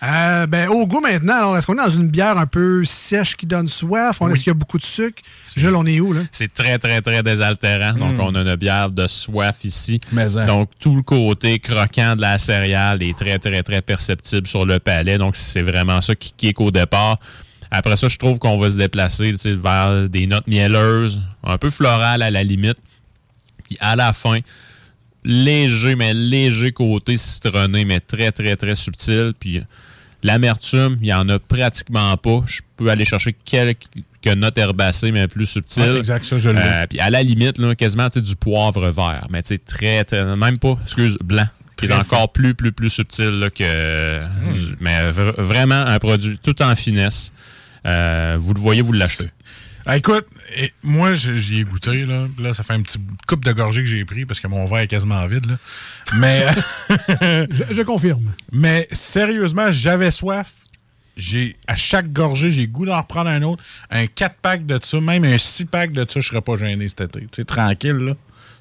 Euh, 0.01 0.47
ben, 0.47 0.69
au 0.69 0.87
goût 0.87 0.99
maintenant, 1.01 1.35
alors 1.37 1.57
est-ce 1.57 1.67
qu'on 1.67 1.73
est 1.73 1.85
dans 1.85 1.89
une 1.89 2.09
bière 2.09 2.37
un 2.37 2.47
peu 2.47 2.83
sèche 2.83 3.35
qui 3.35 3.45
donne 3.45 3.67
soif? 3.67 4.17
Oui. 4.21 4.31
Est-ce 4.33 4.39
qu'il 4.43 4.49
y 4.49 4.55
a 4.55 4.55
beaucoup 4.55 4.77
de 4.79 4.83
sucre? 4.83 5.21
Jules, 5.55 5.75
on 5.75 5.85
est 5.85 5.99
où, 5.99 6.13
là? 6.13 6.21
C'est 6.31 6.51
très, 6.51 6.79
très, 6.79 7.01
très 7.01 7.21
désaltérant. 7.21 7.93
Donc, 7.93 8.15
Mm. 8.17 8.21
on 8.21 8.35
a 8.35 8.41
une 8.41 8.55
bière 8.55 8.89
de 8.89 9.05
soif 9.07 9.57
ici. 9.63 9.99
hein. 10.17 10.45
Donc, 10.47 10.69
tout 10.79 10.95
le 10.95 11.03
côté 11.03 11.59
croquant 11.59 12.15
de 12.15 12.21
la 12.21 12.39
céréale 12.39 13.03
est 13.03 13.17
très, 13.17 13.37
très, 13.39 13.61
très 13.61 13.81
perceptible 13.81 14.47
sur 14.47 14.65
le 14.65 14.79
palais. 14.79 15.17
Donc, 15.19 15.35
c'est 15.35 15.61
vraiment 15.61 16.01
ça 16.01 16.15
qui 16.15 16.33
kick 16.35 16.59
au 16.59 16.71
départ. 16.71 17.19
Après 17.75 17.95
ça, 17.95 18.07
je 18.07 18.17
trouve 18.17 18.37
qu'on 18.37 18.57
va 18.59 18.69
se 18.69 18.77
déplacer 18.77 19.33
vers 19.55 20.07
des 20.07 20.27
notes 20.27 20.45
mielleuses, 20.47 21.19
un 21.43 21.57
peu 21.57 21.69
florales 21.71 22.21
à 22.21 22.29
la 22.29 22.43
limite. 22.43 22.77
Puis 23.67 23.77
à 23.79 23.95
la 23.95 24.13
fin, 24.13 24.39
léger, 25.25 25.95
mais 25.95 26.13
léger 26.13 26.71
côté 26.71 27.17
citronné, 27.17 27.83
mais 27.83 27.99
très, 27.99 28.31
très, 28.31 28.55
très 28.55 28.75
subtil. 28.75 29.33
Puis 29.39 29.61
l'amertume, 30.21 30.97
il 31.01 31.05
n'y 31.05 31.13
en 31.13 31.27
a 31.29 31.39
pratiquement 31.39 32.15
pas. 32.17 32.43
Je 32.45 32.61
peux 32.77 32.89
aller 32.89 33.05
chercher 33.05 33.33
quelques 33.33 33.87
notes 34.37 34.57
herbacées, 34.57 35.11
mais 35.11 35.27
plus 35.27 35.47
subtiles. 35.47 35.83
Ouais, 35.83 35.97
exact, 35.97 36.25
ça, 36.25 36.37
je 36.37 36.49
l'ai. 36.49 36.61
Euh, 36.61 36.85
puis 36.87 36.99
à 36.99 37.09
la 37.09 37.23
limite, 37.23 37.57
là, 37.57 37.73
quasiment 37.73 38.07
du 38.07 38.35
poivre 38.35 38.87
vert, 38.91 39.27
mais 39.31 39.41
très, 39.41 40.03
très, 40.03 40.35
même 40.35 40.59
pas, 40.59 40.77
excuse, 40.83 41.17
blanc, 41.23 41.47
qui 41.77 41.87
est 41.87 41.93
encore 41.93 42.31
plus, 42.31 42.53
plus, 42.53 42.71
plus 42.71 42.91
subtil 42.91 43.39
là, 43.39 43.49
que. 43.49 44.19
Mais 44.79 45.11
vr- 45.11 45.41
vraiment 45.41 45.83
un 45.87 45.97
produit 45.97 46.37
tout 46.37 46.61
en 46.61 46.75
finesse. 46.75 47.33
Euh, 47.85 48.37
vous 48.39 48.53
le 48.53 48.59
voyez, 48.59 48.81
vous 48.81 48.93
l'achetez. 48.93 49.29
Ah, 49.85 49.97
écoute, 49.97 50.25
et 50.55 50.71
moi, 50.81 51.13
je- 51.13 51.33
j'y 51.35 51.59
ai 51.59 51.63
goûté. 51.65 52.05
Là. 52.05 52.27
là, 52.39 52.53
ça 52.53 52.63
fait 52.63 52.73
un 52.73 52.81
petit 52.81 52.97
coupe 53.27 53.43
de 53.43 53.51
gorgée 53.51 53.81
que 53.81 53.89
j'ai 53.89 54.05
pris 54.05 54.25
parce 54.25 54.39
que 54.39 54.47
mon 54.47 54.65
verre 54.65 54.79
est 54.79 54.87
quasiment 54.87 55.25
vide. 55.27 55.45
Là. 55.45 55.57
Mais, 56.19 56.45
je, 57.49 57.73
je 57.73 57.81
confirme. 57.81 58.33
Mais 58.53 58.87
sérieusement, 58.91 59.71
j'avais 59.71 60.11
soif. 60.11 60.53
J'ai 61.17 61.57
à 61.67 61.75
chaque 61.75 62.11
gorgée, 62.11 62.49
j'ai 62.49 62.65
goût 62.65 62.85
d'en 62.85 62.97
reprendre 62.99 63.29
un 63.29 63.41
autre. 63.43 63.61
Un 63.91 64.05
4-pack 64.05 64.65
de 64.65 64.79
ça, 64.81 64.99
même 64.99 65.25
un 65.25 65.35
6-pack 65.35 65.91
de 65.91 66.05
ça, 66.09 66.19
je 66.21 66.27
serais 66.27 66.41
pas 66.41 66.55
gêné 66.55 66.87
cet 66.87 67.01
été. 67.01 67.19
Tu 67.19 67.27
sais, 67.35 67.43
tranquille, 67.45 67.91
là. 67.91 68.13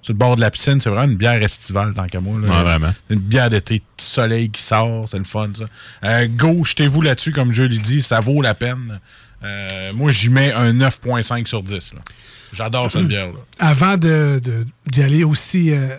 Sur 0.02 0.12
le 0.12 0.18
bord 0.18 0.36
de 0.36 0.40
la 0.40 0.50
piscine. 0.50 0.80
C'est 0.80 0.90
vraiment 0.90 1.10
une 1.10 1.16
bière 1.16 1.42
estivale, 1.42 1.94
tant 1.94 2.06
qu'à 2.06 2.20
moi. 2.20 2.38
là. 2.40 2.48
Ouais, 2.48 2.62
vraiment. 2.62 2.92
Une 3.08 3.20
bière 3.20 3.48
d'été, 3.48 3.82
petit 3.96 4.06
soleil 4.06 4.50
qui 4.50 4.60
sort, 4.62 5.08
c'est 5.10 5.18
le 5.18 5.24
fun, 5.24 5.48
ça. 5.56 5.64
Euh, 6.04 6.26
go, 6.28 6.64
jetez-vous 6.64 7.00
là-dessus, 7.02 7.32
comme 7.32 7.52
je 7.52 7.62
l'ai 7.62 7.78
dit, 7.78 8.02
ça 8.02 8.20
vaut 8.20 8.42
la 8.42 8.54
peine. 8.54 9.00
Euh, 9.44 9.92
moi, 9.94 10.12
j'y 10.12 10.28
mets 10.28 10.52
un 10.52 10.72
9,5 10.72 11.46
sur 11.46 11.62
10. 11.62 11.94
là. 11.94 12.00
J'adore 12.52 12.92
cette 12.92 13.08
bière-là. 13.08 13.38
Avant 13.58 13.96
de- 13.96 14.38
de- 14.42 14.66
d'y 14.86 15.02
aller 15.02 15.24
aussi 15.24 15.70
euh, 15.72 15.96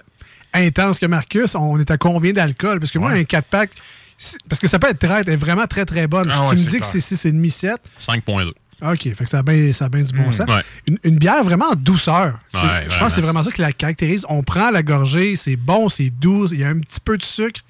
intense 0.53 0.99
que 0.99 1.05
Marcus, 1.07 1.55
on 1.55 1.79
est 1.79 1.89
à 1.89 1.97
combien 1.97 2.31
d'alcool? 2.31 2.79
Parce 2.79 2.91
que 2.91 2.99
moi, 2.99 3.11
un 3.11 3.23
4-pack, 3.23 3.71
c'est- 4.17 4.37
parce 4.47 4.59
que 4.61 4.67
ça 4.67 4.77
peut 4.79 4.87
être 4.89 4.99
très, 4.99 5.21
elle 5.21 5.29
est 5.29 5.35
vraiment 5.35 5.65
très, 5.65 5.83
très 5.85 6.05
bonne. 6.07 6.29
Ah 6.31 6.35
si 6.35 6.41
ouais, 6.41 6.55
tu 6.57 6.63
me 6.63 6.69
dis 6.69 6.79
que 6.79 6.85
c'est 6.85 6.99
6,5-7, 6.99 7.77
5.2. 7.99 8.51
OK, 8.81 9.01
fait 9.03 9.23
que 9.23 9.29
ça 9.29 9.39
a 9.39 9.43
bien 9.43 9.71
du 10.03 10.13
bon 10.13 10.29
Mm. 10.29 10.33
sens. 10.33 10.47
Ouais. 10.49 10.63
Une, 10.87 10.97
une 11.03 11.17
bière 11.17 11.43
vraiment 11.43 11.69
en 11.69 11.75
douceur. 11.75 12.39
Ouais, 12.53 12.85
je 12.89 12.97
pense 12.99 13.09
que 13.09 13.13
c'est 13.15 13.21
vraiment 13.21 13.43
ça 13.43 13.51
qui 13.51 13.61
la 13.61 13.71
caractérise. 13.73 14.25
On 14.29 14.43
prend 14.43 14.71
la 14.71 14.83
gorgée, 14.83 15.35
c'est 15.35 15.55
bon, 15.55 15.89
c'est 15.89 16.09
doux, 16.09 16.47
il 16.51 16.59
y 16.59 16.63
a 16.63 16.69
un 16.69 16.79
petit 16.79 16.99
peu 16.99 17.17
de 17.17 17.23
sucre. 17.23 17.61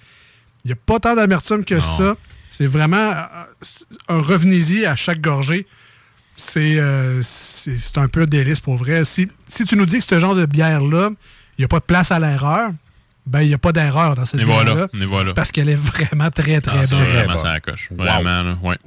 Il 0.65 0.69
n'y 0.69 0.73
a 0.73 0.77
pas 0.77 0.99
tant 0.99 1.15
d'amertume 1.15 1.65
que 1.65 1.79
ça. 1.81 2.15
C'est 2.49 2.67
vraiment 2.67 3.11
euh, 3.11 3.23
un 4.07 4.19
revenez-y 4.21 4.85
à 4.85 4.95
chaque 4.95 5.19
gorgée. 5.21 5.67
C'est 6.35 6.75
euh, 6.77 7.21
un 7.97 8.07
peu 8.07 8.21
un 8.21 8.25
délice 8.25 8.59
pour 8.59 8.77
vrai. 8.77 9.03
Si, 9.05 9.27
si 9.47 9.65
tu 9.65 9.75
nous 9.75 9.85
dis 9.85 9.99
que 9.99 10.05
ce 10.05 10.19
genre 10.19 10.35
de 10.35 10.45
bière-là, 10.45 11.09
il 11.57 11.61
n'y 11.61 11.65
a 11.65 11.67
pas 11.67 11.79
de 11.79 11.83
place 11.85 12.11
à 12.11 12.19
l'erreur, 12.19 12.71
ben 13.25 13.41
il 13.41 13.47
n'y 13.47 13.53
a 13.53 13.57
pas 13.57 13.71
d'erreur 13.71 14.15
dans 14.15 14.25
cette 14.25 14.39
Et 14.41 14.45
bière-là. 14.45 14.73
voilà, 14.73 14.87
et 15.01 15.05
voilà. 15.05 15.33
Parce 15.33 15.51
qu'elle 15.51 15.69
est 15.69 15.75
vraiment 15.75 16.29
très, 16.29 16.59
très 16.61 16.79
Ah, 16.79 16.85
c'est 16.85 16.95
bonne. 16.95 17.05
vraiment 17.05 17.37
ça 17.37 17.53
la 17.53 17.59
coche. 17.59 17.87
Vraiment, 17.91 18.43
là, 18.43 18.57
ouais. 18.63 18.77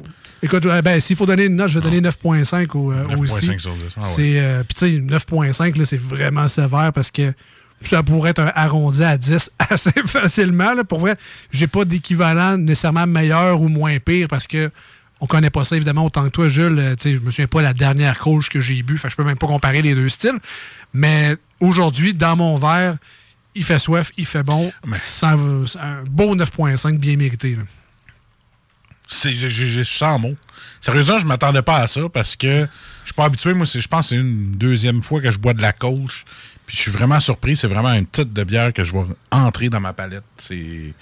Écoute, 0.42 0.66
euh, 0.66 0.83
ben, 0.83 1.01
s'il 1.01 1.16
faut 1.16 1.25
donner 1.27 1.46
une 1.46 1.57
note, 1.57 1.68
je 1.70 1.79
vais 1.79 1.81
donner 1.83 2.01
9.5 2.03 2.77
au, 2.77 2.92
euh, 2.92 3.05
9.5 3.05 3.20
aussi. 3.22 3.46
sur 3.59 3.72
10. 3.75 3.83
Ah 3.96 4.01
ouais. 4.01 4.05
C'est, 4.05 4.38
euh, 4.38 4.62
Puis 4.64 4.75
tu 4.75 4.96
sais, 4.96 5.01
9.5, 5.01 5.79
là, 5.79 5.85
c'est 5.87 6.01
vraiment 6.01 6.46
sévère 6.49 6.92
parce 6.92 7.11
que 7.11 7.33
ça 7.83 8.03
pourrait 8.03 8.31
être 8.31 8.40
un 8.42 8.53
arrondi 8.55 9.03
à 9.03 9.16
10 9.16 9.51
assez 9.70 9.92
facilement. 10.07 10.75
Là. 10.75 10.85
Pour 10.85 11.01
vrai, 11.01 11.16
j'ai 11.51 11.66
pas 11.66 11.85
d'équivalent 11.87 12.59
nécessairement 12.59 13.07
meilleur 13.07 13.61
ou 13.62 13.68
moins 13.68 13.99
pire 13.99 14.29
parce 14.29 14.46
que 14.46 14.70
on 15.18 15.27
connaît 15.27 15.49
pas 15.49 15.64
ça, 15.64 15.77
évidemment, 15.77 16.05
autant 16.05 16.25
que 16.25 16.29
toi, 16.29 16.46
Jules. 16.49 16.79
Euh, 16.79 16.94
tu 16.94 17.09
sais, 17.09 17.14
je 17.14 17.20
me 17.20 17.31
souviens 17.31 17.46
pas 17.46 17.62
la 17.62 17.72
dernière 17.72 18.18
coach 18.18 18.51
que 18.51 18.61
j'ai 18.61 18.83
bu. 18.83 19.01
Je 19.03 19.16
peux 19.16 19.25
même 19.25 19.38
pas 19.38 19.46
comparer 19.46 19.81
les 19.81 19.94
deux 19.94 20.11
styles. 20.11 20.38
Mais 20.92 21.37
aujourd'hui, 21.61 22.12
dans 22.12 22.37
mon 22.37 22.57
verre, 22.57 22.96
il 23.57 23.64
fait 23.64 23.79
soif, 23.79 24.11
il 24.16 24.27
fait 24.27 24.42
bon. 24.42 24.73
C'est 24.95 25.27
un, 25.27 25.37
beau 26.09 26.35
9.5 26.37 26.99
bien 26.99 27.16
mérité. 27.16 27.57
C'est- 29.09 29.35
j'ai- 29.35 29.51
j'ai- 29.51 29.69
Je 29.69 29.83
sens 29.83 30.21
mot. 30.21 30.35
Sérieusement, 30.81 31.19
je 31.19 31.27
m'attendais 31.27 31.62
pas 31.62 31.77
à 31.79 31.87
ça 31.87 32.01
parce 32.12 32.37
que 32.37 32.66
je 33.03 33.05
suis 33.07 33.14
pas 33.14 33.25
habitué. 33.25 33.55
Moi, 33.55 33.66
je 33.66 33.87
pense 33.87 34.07
que 34.07 34.09
c'est 34.11 34.16
une 34.21 34.53
deuxième 34.53 35.03
fois 35.03 35.21
que 35.21 35.31
je 35.31 35.38
bois 35.38 35.55
de 35.55 35.62
la 35.62 35.73
coach. 35.73 36.25
Puis 36.66 36.77
je 36.77 36.83
suis 36.83 36.90
vraiment 36.90 37.21
surpris. 37.21 37.57
C'est 37.57 37.69
vraiment 37.69 37.88
un 37.88 38.03
titre 38.03 38.33
de 38.33 38.45
bière 38.45 38.73
que 38.73 38.83
je 38.83 38.92
vais 38.92 39.05
entrer 39.31 39.69
dans 39.69 39.81
ma 39.81 39.92
palette. 39.92 40.25
C'est 40.38 40.92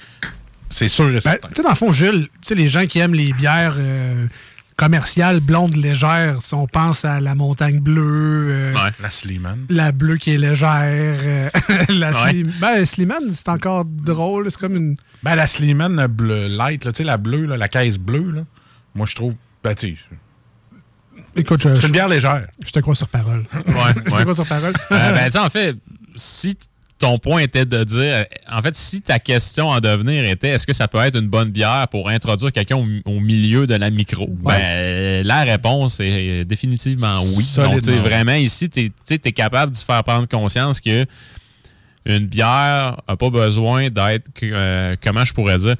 c'est 0.70 0.88
sûr 0.88 1.08
et 1.08 1.12
Ben, 1.14 1.20
certain. 1.20 1.48
tu 1.48 1.54
sais, 1.56 1.62
dans 1.62 1.68
le 1.70 1.74
fond, 1.76 1.92
Jules, 1.92 2.24
tu 2.34 2.38
sais, 2.48 2.54
les 2.54 2.68
gens 2.68 2.84
qui 2.86 2.98
aiment 2.98 3.14
les 3.14 3.32
bières 3.32 3.74
euh, 3.78 4.26
commerciales, 4.76 5.40
blondes, 5.40 5.76
légères, 5.76 6.42
si 6.42 6.54
on 6.54 6.66
pense 6.66 7.04
à 7.04 7.20
la 7.20 7.34
montagne 7.34 7.80
bleue, 7.80 8.46
euh, 8.50 8.74
La 9.00 9.10
Slimane. 9.10 9.66
la 9.68 9.92
bleue 9.92 10.16
qui 10.16 10.32
est 10.34 10.38
légère, 10.38 10.68
euh, 10.90 11.48
la 11.90 12.10
Ouais. 12.12 12.30
Slim- 12.32 12.52
Ben, 12.60 12.84
Slimane, 12.86 13.32
c'est 13.32 13.48
encore 13.48 13.84
drôle. 13.84 14.50
C'est 14.50 14.58
comme 14.60 14.76
une. 14.76 14.96
Ben, 15.22 15.34
la 15.36 15.46
Slimane 15.46 15.94
la 15.96 16.08
bleu, 16.08 16.48
light, 16.48 16.84
là, 16.84 16.92
tu 16.92 16.98
sais, 16.98 17.04
la 17.04 17.16
bleue, 17.16 17.46
là, 17.46 17.56
la 17.56 17.68
caisse 17.68 17.98
bleue, 17.98 18.30
là, 18.32 18.42
moi, 18.94 19.06
je 19.06 19.14
trouve. 19.14 19.34
Ben, 19.62 19.74
tu 19.74 19.96
sais, 19.96 20.16
Écoute, 21.36 21.62
je, 21.62 21.74
c'est 21.74 21.86
une 21.86 21.92
bière 21.92 22.08
légère. 22.08 22.46
je 22.64 22.70
te 22.70 22.78
crois 22.80 22.94
sur 22.94 23.08
parole. 23.08 23.44
Ouais, 23.54 23.62
je 23.96 24.00
te 24.10 24.14
ouais. 24.14 24.20
crois 24.22 24.34
sur 24.34 24.46
parole. 24.46 24.72
Euh, 24.92 25.12
ben, 25.14 25.24
tu 25.26 25.32
sais, 25.32 25.38
en 25.38 25.48
fait, 25.50 25.76
si 26.16 26.56
ton 27.04 27.18
point 27.18 27.40
était 27.40 27.66
de 27.66 27.84
dire, 27.84 28.24
en 28.50 28.62
fait, 28.62 28.74
si 28.74 29.02
ta 29.02 29.18
question 29.18 29.68
en 29.68 29.78
devenir 29.78 30.24
était 30.24 30.48
est-ce 30.48 30.66
que 30.66 30.72
ça 30.72 30.88
peut 30.88 30.96
être 31.00 31.18
une 31.18 31.28
bonne 31.28 31.50
bière 31.50 31.86
pour 31.88 32.08
introduire 32.08 32.50
quelqu'un 32.50 32.76
au, 32.76 32.86
au 33.04 33.20
milieu 33.20 33.66
de 33.66 33.74
la 33.74 33.90
micro, 33.90 34.26
ben, 34.26 35.22
la 35.22 35.42
réponse 35.42 36.00
est 36.00 36.46
définitivement 36.46 37.20
oui. 37.36 37.44
Donc, 37.56 37.82
vraiment, 37.82 38.32
ici, 38.32 38.70
tu 38.70 38.90
es, 39.10 39.32
capable 39.32 39.72
de 39.72 39.76
se 39.76 39.84
faire 39.84 40.02
prendre 40.02 40.26
conscience 40.26 40.80
que 40.80 41.04
une 42.06 42.26
bière 42.26 42.96
n'a 43.06 43.16
pas 43.16 43.28
besoin 43.28 43.90
d'être, 43.90 44.30
euh, 44.42 44.96
comment 45.02 45.26
je 45.26 45.34
pourrais 45.34 45.58
dire, 45.58 45.76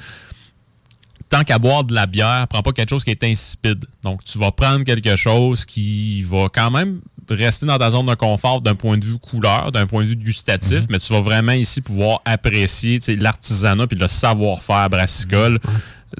tant 1.31 1.43
qu'à 1.43 1.59
boire 1.59 1.85
de 1.85 1.95
la 1.95 2.05
bière, 2.07 2.47
prends 2.49 2.63
pas 2.63 2.73
quelque 2.73 2.91
chose 2.91 3.05
qui 3.05 3.13
est 3.13 3.25
insipide. 3.25 3.83
Donc, 4.03 4.25
tu 4.25 4.39
vas 4.39 4.53
prendre 4.53 4.85
quelque 4.85 5.17
chose 5.17 5.65
qui 5.65 6.23
va 6.23 6.49
quand 6.53 6.71
même 6.71 7.01
rester 7.31 7.67
dans 7.67 7.79
ta 7.79 7.91
zone 7.91 8.07
de 8.07 8.15
confort 8.15 8.61
d'un 8.61 8.75
point 8.75 8.99
de 8.99 9.05
vue 9.05 9.19
couleur, 9.19 9.73
d'un 9.73 9.87
point 9.87 10.03
de 10.03 10.09
vue 10.09 10.17
gustatif, 10.17 10.85
mais 10.91 10.99
tu 10.99 11.13
vas 11.13 11.21
vraiment 11.21 11.53
ici 11.53 11.81
pouvoir 11.81 12.21
apprécier 12.25 12.99
l'artisanat 13.17 13.87
puis 13.87 13.99
le 13.99 14.09
savoir-faire 14.09 14.89
brassicole 14.91 15.59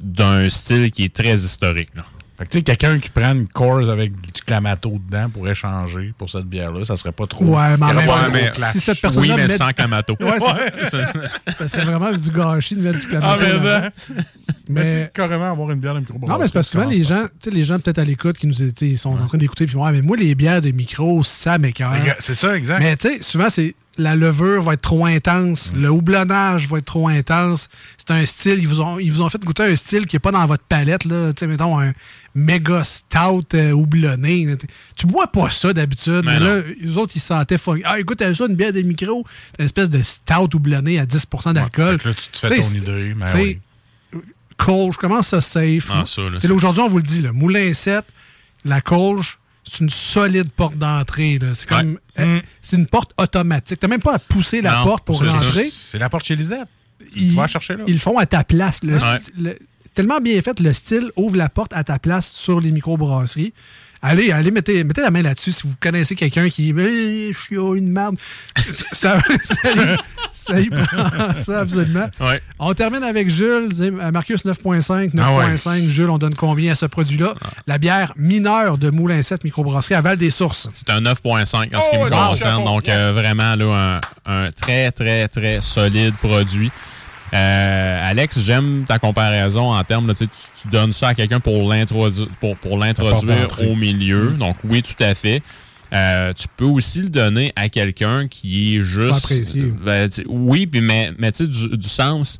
d'un 0.01 0.49
style 0.49 0.91
qui 0.91 1.03
est 1.05 1.13
très 1.15 1.35
historique. 1.35 1.89
là. 1.95 2.03
Fait 2.37 2.43
que, 2.43 2.49
tu 2.49 2.57
sais, 2.57 2.63
quelqu'un 2.63 2.99
qui 2.99 3.09
prend 3.09 3.31
une 3.31 3.47
Coors 3.47 3.89
avec 3.89 4.11
du 4.11 4.41
clamato 4.45 4.99
dedans 5.07 5.29
pour 5.29 5.47
échanger 5.47 6.13
pour 6.17 6.29
cette 6.29 6.43
bière-là, 6.43 6.83
ça 6.83 6.97
serait 6.97 7.13
pas 7.13 7.27
trop. 7.27 7.45
Ouais, 7.45 7.77
mais 7.77 8.49
pas 8.51 8.71
si 8.73 8.81
cette 8.81 8.99
personne-là 8.99 9.35
Oui, 9.35 9.41
mais 9.41 9.47
met- 9.47 9.57
sans 9.57 9.69
clamato. 9.69 10.17
Ouais, 10.19 10.37
c'est 10.83 10.89
ça. 10.89 11.13
ça 11.57 11.67
serait 11.69 11.85
vraiment 11.85 12.11
du 12.11 12.29
gâchis 12.31 12.75
de 12.75 12.81
mettre 12.81 12.99
du 12.99 13.07
clamato. 13.07 13.27
Ah, 13.29 13.37
mais 13.39 13.91
ça. 13.97 14.13
Mais- 14.69 14.83
Mais 14.83 15.11
carrément 15.13 15.51
avoir 15.51 15.71
une 15.71 15.79
bière 15.79 15.93
de 15.95 15.99
microbrasserie. 15.99 16.33
Non, 16.33 16.39
mais 16.41 16.47
c'est 16.47 16.53
parce 16.53 16.67
que 16.67 16.71
souvent, 16.73 16.89
les 16.89 17.03
gens, 17.03 17.23
tu 17.23 17.49
sais, 17.49 17.51
les 17.51 17.65
gens 17.65 17.79
peut-être 17.79 17.99
à 17.99 18.05
l'écoute 18.05 18.37
qui 18.37 18.47
nous 18.47 18.61
ils 18.61 18.97
sont 18.97 19.09
en 19.17 19.27
train 19.27 19.37
d'écouter, 19.37 19.65
puis 19.65 19.75
ouais, 19.75 19.91
mais 19.91 20.01
moi, 20.01 20.17
les 20.17 20.33
bières 20.35 20.61
de 20.61 20.71
micro, 20.71 21.23
ça 21.23 21.57
gars, 22.03 22.15
C'est 22.19 22.35
ça, 22.35 22.55
exact. 22.55 22.79
Mais 22.79 22.95
tu 22.97 23.07
sais, 23.09 23.17
souvent, 23.21 23.49
c'est 23.49 23.75
la 23.97 24.15
levure 24.15 24.61
va 24.61 24.73
être 24.73 24.81
trop 24.81 25.05
intense, 25.05 25.71
le 25.73 25.89
houblonnage 25.89 26.67
va 26.67 26.79
être 26.79 26.85
trop 26.85 27.07
intense. 27.07 27.69
C'est 27.97 28.11
un 28.11 28.25
style, 28.25 28.59
ils 28.59 28.67
vous, 28.67 28.81
ont, 28.81 28.99
ils 28.99 29.09
vous 29.11 29.21
ont 29.21 29.29
fait 29.29 29.41
goûter 29.41 29.63
un 29.63 29.75
style 29.77 30.05
qui 30.05 30.15
n'est 30.17 30.19
pas 30.19 30.31
dans 30.31 30.45
votre 30.45 30.63
palette, 30.63 31.05
là. 31.05 31.31
Tu 31.31 31.39
sais, 31.41 31.47
mettons, 31.47 31.79
un 31.79 31.93
méga 32.33 32.83
stout 32.83 33.45
euh, 33.55 33.71
houblonné. 33.71 34.45
là. 34.45 34.55
Tu- 34.97 35.05
bois 35.07 35.27
pas 35.27 35.49
ça 35.49 35.71
d'habitude. 35.71 36.23
Mais 36.25 36.39
Mais 36.39 36.45
là, 36.45 36.61
les 36.81 36.97
autres, 36.97 37.13
ils 37.15 37.19
se 37.21 37.27
sentaient 37.27 37.57
fuck. 37.57 37.79
Ah, 37.85 37.97
écoute, 37.99 38.17
t'as 38.17 38.33
ça, 38.33 38.45
une 38.47 38.55
bière 38.55 38.73
de 38.73 38.81
micro, 38.81 39.25
une 39.59 39.65
espèce 39.65 39.89
de 39.89 39.99
stout 40.03 40.53
houblonné 40.55 40.99
à 40.99 41.05
10% 41.05 41.53
d'alcool. 41.53 41.97
Là, 42.03 42.11
tu 42.13 42.27
te 42.29 42.37
fais 42.47 42.59
ton 42.59 42.69
idée. 42.71 43.13
Mais 43.15 43.25
oui. 43.35 43.59
Colge, 44.57 44.95
comment 44.97 45.21
ça 45.21 45.41
safe? 45.41 45.89
Ah, 45.91 46.03
sais, 46.05 46.21
c'est- 46.39 46.51
Aujourd'hui, 46.51 46.81
on 46.81 46.87
vous 46.87 46.97
le 46.97 47.03
dit, 47.03 47.21
là, 47.21 47.31
Moulin 47.31 47.73
7, 47.73 48.05
la 48.63 48.81
Colge, 48.81 49.39
c'est 49.63 49.79
une 49.79 49.89
solide 49.89 50.49
porte 50.51 50.77
d'entrée. 50.77 51.39
C'est 51.53 51.67
comme. 51.67 51.97
euh, 52.19 52.39
C'est 52.61 52.77
une 52.77 52.87
porte 52.87 53.11
automatique. 53.17 53.79
T'as 53.79 53.87
même 53.87 54.01
pas 54.01 54.15
à 54.15 54.19
pousser 54.19 54.61
la 54.61 54.77
Non, 54.79 54.83
porte 54.85 55.03
pour 55.05 55.19
rentrer. 55.23 55.69
C'est 55.71 55.97
la 55.99 56.09
porte 56.09 56.25
chez 56.25 56.35
Lisette. 56.35 56.67
Ils, 57.15 57.29
Tu 57.29 57.35
vas 57.35 57.43
la 57.43 57.47
chercher 57.47 57.73
là. 57.75 57.83
ils 57.87 57.93
le 57.93 57.99
font 57.99 58.17
à 58.17 58.25
ta 58.25 58.43
place. 58.43 58.81
Le 58.83 58.93
Ouais. 58.97 59.19
le- 59.37 59.57
tellement 59.93 60.19
bien 60.19 60.41
fait, 60.41 60.59
le 60.59 60.73
style 60.73 61.11
ouvre 61.15 61.35
la 61.35 61.49
porte 61.49 61.73
à 61.73 61.83
ta 61.83 61.99
place 61.99 62.29
sur 62.31 62.59
les 62.61 62.71
microbrasseries. 62.71 63.53
Allez, 64.07 64.31
allez, 64.31 64.51
mettez, 64.51 64.83
mettez 64.83 65.01
la 65.01 65.09
main 65.09 65.23
là-dessus 65.23 65.51
si 65.51 65.63
vous 65.63 65.73
connaissez 65.79 66.13
quelqu'un 66.15 66.47
qui 66.49 66.69
Eh, 66.77 67.33
je 67.33 67.39
suis 67.39 67.55
une 67.55 67.91
merde. 67.91 68.17
ça, 68.91 69.17
ça, 69.43 69.71
y- 69.71 69.97
ça 70.31 70.59
y 70.59 70.69
prend 70.69 71.35
ça, 71.35 71.61
absolument. 71.61 72.07
Ouais. 72.19 72.39
On 72.59 72.73
termine 72.75 73.03
avec 73.03 73.29
Jules. 73.31 73.69
Marcus 74.13 74.45
9.5, 74.45 75.11
Ah 75.17 75.29
9.5. 75.55 75.89
Jules, 75.89 76.09
on 76.11 76.19
donne 76.19 76.35
combien 76.35 76.73
à 76.73 76.75
ce 76.75 76.85
produit-là? 76.85 77.33
La 77.65 77.79
bière 77.79 78.13
mineure 78.15 78.77
de 78.77 78.91
Moulin 78.91 79.23
7 79.23 79.43
microbrasserie 79.43 79.95
à 79.95 80.01
Val-des-Sources. 80.01 80.69
C'est 80.73 80.89
un 80.91 81.01
9.5 81.01 81.75
en 81.75 81.81
ce 81.81 81.89
qui 81.89 81.97
Oh, 81.99 82.05
me 82.05 82.09
concerne. 82.29 82.63
Donc, 82.63 82.87
euh, 82.87 83.11
vraiment, 83.11 83.55
là, 83.55 84.01
un, 84.25 84.45
un 84.45 84.51
très, 84.51 84.91
très, 84.91 85.27
très 85.27 85.61
solide 85.61 86.13
produit. 86.21 86.71
Euh, 87.35 88.09
Alex, 88.09 88.39
j'aime 88.39 88.85
ta 88.87 88.97
comparaison 88.97 89.73
en 89.73 89.83
termes 89.83 90.07
de, 90.07 90.13
tu, 90.13 90.27
donnes 90.71 90.93
ça 90.93 91.09
à 91.09 91.13
quelqu'un 91.13 91.39
pour 91.39 91.69
l'introduire 91.69 92.27
pour, 92.39 92.55
pour 92.57 92.77
l'introduire 92.77 93.47
au 93.61 93.75
milieu. 93.75 94.31
Mm. 94.31 94.37
Donc, 94.37 94.55
oui, 94.63 94.81
tout 94.81 95.03
à 95.03 95.13
fait. 95.15 95.41
Euh, 95.93 96.33
tu 96.33 96.47
peux 96.55 96.65
aussi 96.65 97.01
le 97.01 97.09
donner 97.09 97.51
à 97.55 97.69
quelqu'un 97.69 98.27
qui 98.27 98.75
est 98.75 98.83
juste. 98.83 99.33
Ben, 99.83 100.09
oui, 100.27 100.65
puis 100.65 100.81
mais, 100.81 101.11
mais 101.17 101.31
tu 101.31 101.45
sais, 101.45 101.47
du, 101.47 101.77
du 101.77 101.87
sens. 101.87 102.39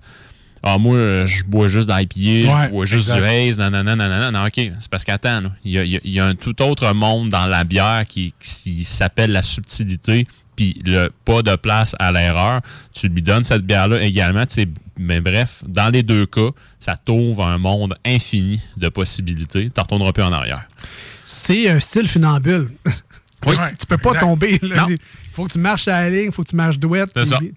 Ah, 0.68 0.80
moi, 0.80 1.26
je 1.26 1.44
bois 1.44 1.68
juste 1.68 1.88
d'IPA, 1.88 2.52
Ouais, 2.52 2.66
je 2.66 2.70
bois 2.72 2.86
juste 2.86 3.14
du 3.14 3.24
Haze, 3.24 3.60
nanana, 3.60 3.96
nanana. 3.96 4.32
Non, 4.32 4.48
OK, 4.48 4.54
c'est 4.56 4.90
parce 4.90 5.04
qu'attends, 5.04 5.44
il 5.64 5.72
y 5.72 5.78
a, 5.78 5.84
y 5.84 6.00
y 6.04 6.20
un 6.20 6.34
tout 6.34 6.60
autre 6.64 6.92
monde 6.92 7.30
dans 7.30 7.46
la 7.46 7.64
bière 7.64 8.04
qui, 8.08 8.34
qui 8.40 8.84
s'appelle 8.84 9.32
la 9.32 9.44
subtilité, 9.44 10.26
puis 10.56 10.82
le 10.86 11.10
pas 11.26 11.42
de 11.42 11.56
place 11.56 11.96
à 12.00 12.12
l'erreur. 12.12 12.62
Tu 12.94 13.08
lui 13.10 13.22
donnes 13.22 13.44
cette 13.44 13.64
bière-là 13.64 14.02
également, 14.02 14.46
tu 14.46 14.54
sais, 14.56 14.68
mais 15.00 15.20
bref, 15.20 15.64
dans 15.68 15.90
les 15.92 16.04
deux 16.04 16.26
cas, 16.26 16.50
ça 16.80 16.96
t'ouvre 16.96 17.46
un 17.46 17.58
monde 17.58 17.98
infini 18.06 18.62
de 18.78 18.90
possibilités. 18.90 19.70
Tu 19.74 19.82
retourneras 19.82 20.12
plus 20.14 20.24
en 20.24 20.32
arrière. 20.34 20.68
C'est 21.26 21.70
un 21.70 21.80
style 21.80 22.08
funambule. 22.08 22.72
Oui. 23.46 23.56
tu 23.80 23.86
peux 23.88 23.98
pas 23.98 24.10
Exact. 24.12 24.22
tomber. 24.26 24.60
Il 24.62 24.98
faut 25.34 25.46
que 25.48 25.52
tu 25.52 25.60
marches 25.60 25.88
à 25.90 26.02
la 26.04 26.10
ligne, 26.10 26.26
il 26.28 26.32
faut 26.32 26.44
que 26.44 26.48
tu 26.50 26.56
marches 26.56 26.80
douette. 26.80 27.10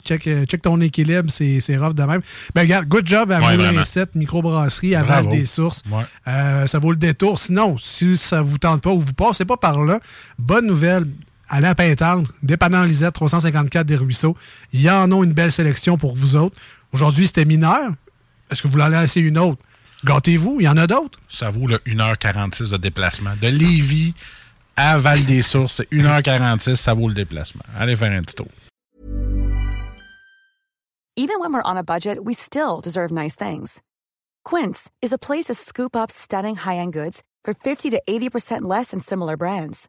Check, 0.05 0.27
euh, 0.27 0.45
check 0.47 0.63
ton 0.63 0.81
équilibre, 0.81 1.31
c'est 1.31 1.77
rough 1.77 1.95
de 1.95 2.03
même. 2.03 2.21
Ben 2.55 2.63
regarde, 2.63 2.87
good 2.89 3.07
job 3.07 3.31
à 3.31 3.39
Ouais, 3.39 3.53
Moulin 3.57 3.69
vraiment. 3.69 3.85
7, 3.85 4.17
microbrasserie 4.17 4.97
à. 4.97 5.05
Val 5.05 5.29
des 5.29 5.47
Sources. 5.47 5.83
Ouais. 5.91 6.03
Euh, 6.27 6.67
ça 6.67 6.79
vaut 6.81 6.91
le 6.91 6.97
détour. 6.97 7.39
Sinon, 7.39 7.79
si 7.79 8.17
ça 8.17 8.43
vous 8.43 8.59
tente 8.59 8.83
pas 8.83 8.91
ou 8.91 8.99
vous 9.01 9.13
passez 9.13 9.45
pas 9.45 9.57
par 9.57 9.85
là, 9.85 10.01
bonne 10.39 10.67
nouvelle. 10.67 11.07
Allez 11.49 11.67
à 11.67 11.75
Pintendre, 11.75 12.31
dépannant 12.43 12.85
Lisette, 12.85 13.15
354 13.15 13.87
des 13.87 13.97
Ruisseaux. 13.97 14.37
Il 14.73 14.81
y 14.81 14.91
en 14.91 15.11
a 15.11 15.25
une 15.25 15.33
belle 15.33 15.53
sélection 15.53 15.97
pour 15.97 16.15
vous 16.15 16.37
autres. 16.37 16.57
Aujourd'hui, 16.93 17.27
c'était 17.27 17.45
mineur. 17.45 17.93
Est-ce 18.51 18.63
que 18.63 18.69
vous 18.69 18.73
voulez 18.73 18.89
laisser 18.89 19.21
une 19.21 19.39
autre? 19.39 19.61
Gâtez-vous, 20.05 20.61
il 20.61 20.65
y 20.65 20.69
en 20.69 20.77
a 20.77 20.87
d'autres. 20.87 21.19
Ça 21.29 21.51
vaut 21.51 21.67
le 21.67 21.79
1h46 21.79 22.71
de 22.71 22.77
déplacement. 22.77 23.31
De 23.41 23.49
Lévis 23.49 24.15
à 24.77 24.97
Val-des-Sources, 24.97 25.75
c'est 25.75 25.91
1h46, 25.91 26.77
ça 26.77 26.95
vaut 26.95 27.09
le 27.09 27.15
déplacement. 27.15 27.65
Allez 27.77 27.97
faire 27.97 28.13
un 28.13 28.23
petit 28.23 28.37
tour. 28.37 28.49
Even 31.17 31.41
when 31.41 31.53
we're 31.53 31.63
on 31.65 31.77
a 31.77 31.83
budget, 31.83 32.25
we 32.25 32.33
still 32.33 32.81
deserve 32.81 33.11
nice 33.11 33.35
things. 33.35 33.83
Quince 34.45 34.89
is 35.03 35.13
a 35.13 35.19
place 35.19 35.47
to 35.47 35.55
scoop 35.55 35.97
up 35.97 36.13
stunning 36.13 36.55
high-end 36.55 36.93
goods 36.93 37.25
for 37.43 37.55
50 37.55 37.91
to 37.91 38.01
80% 38.09 38.63
less 38.63 38.93
than 38.93 39.01
similar 39.01 39.37
brands. 39.37 39.89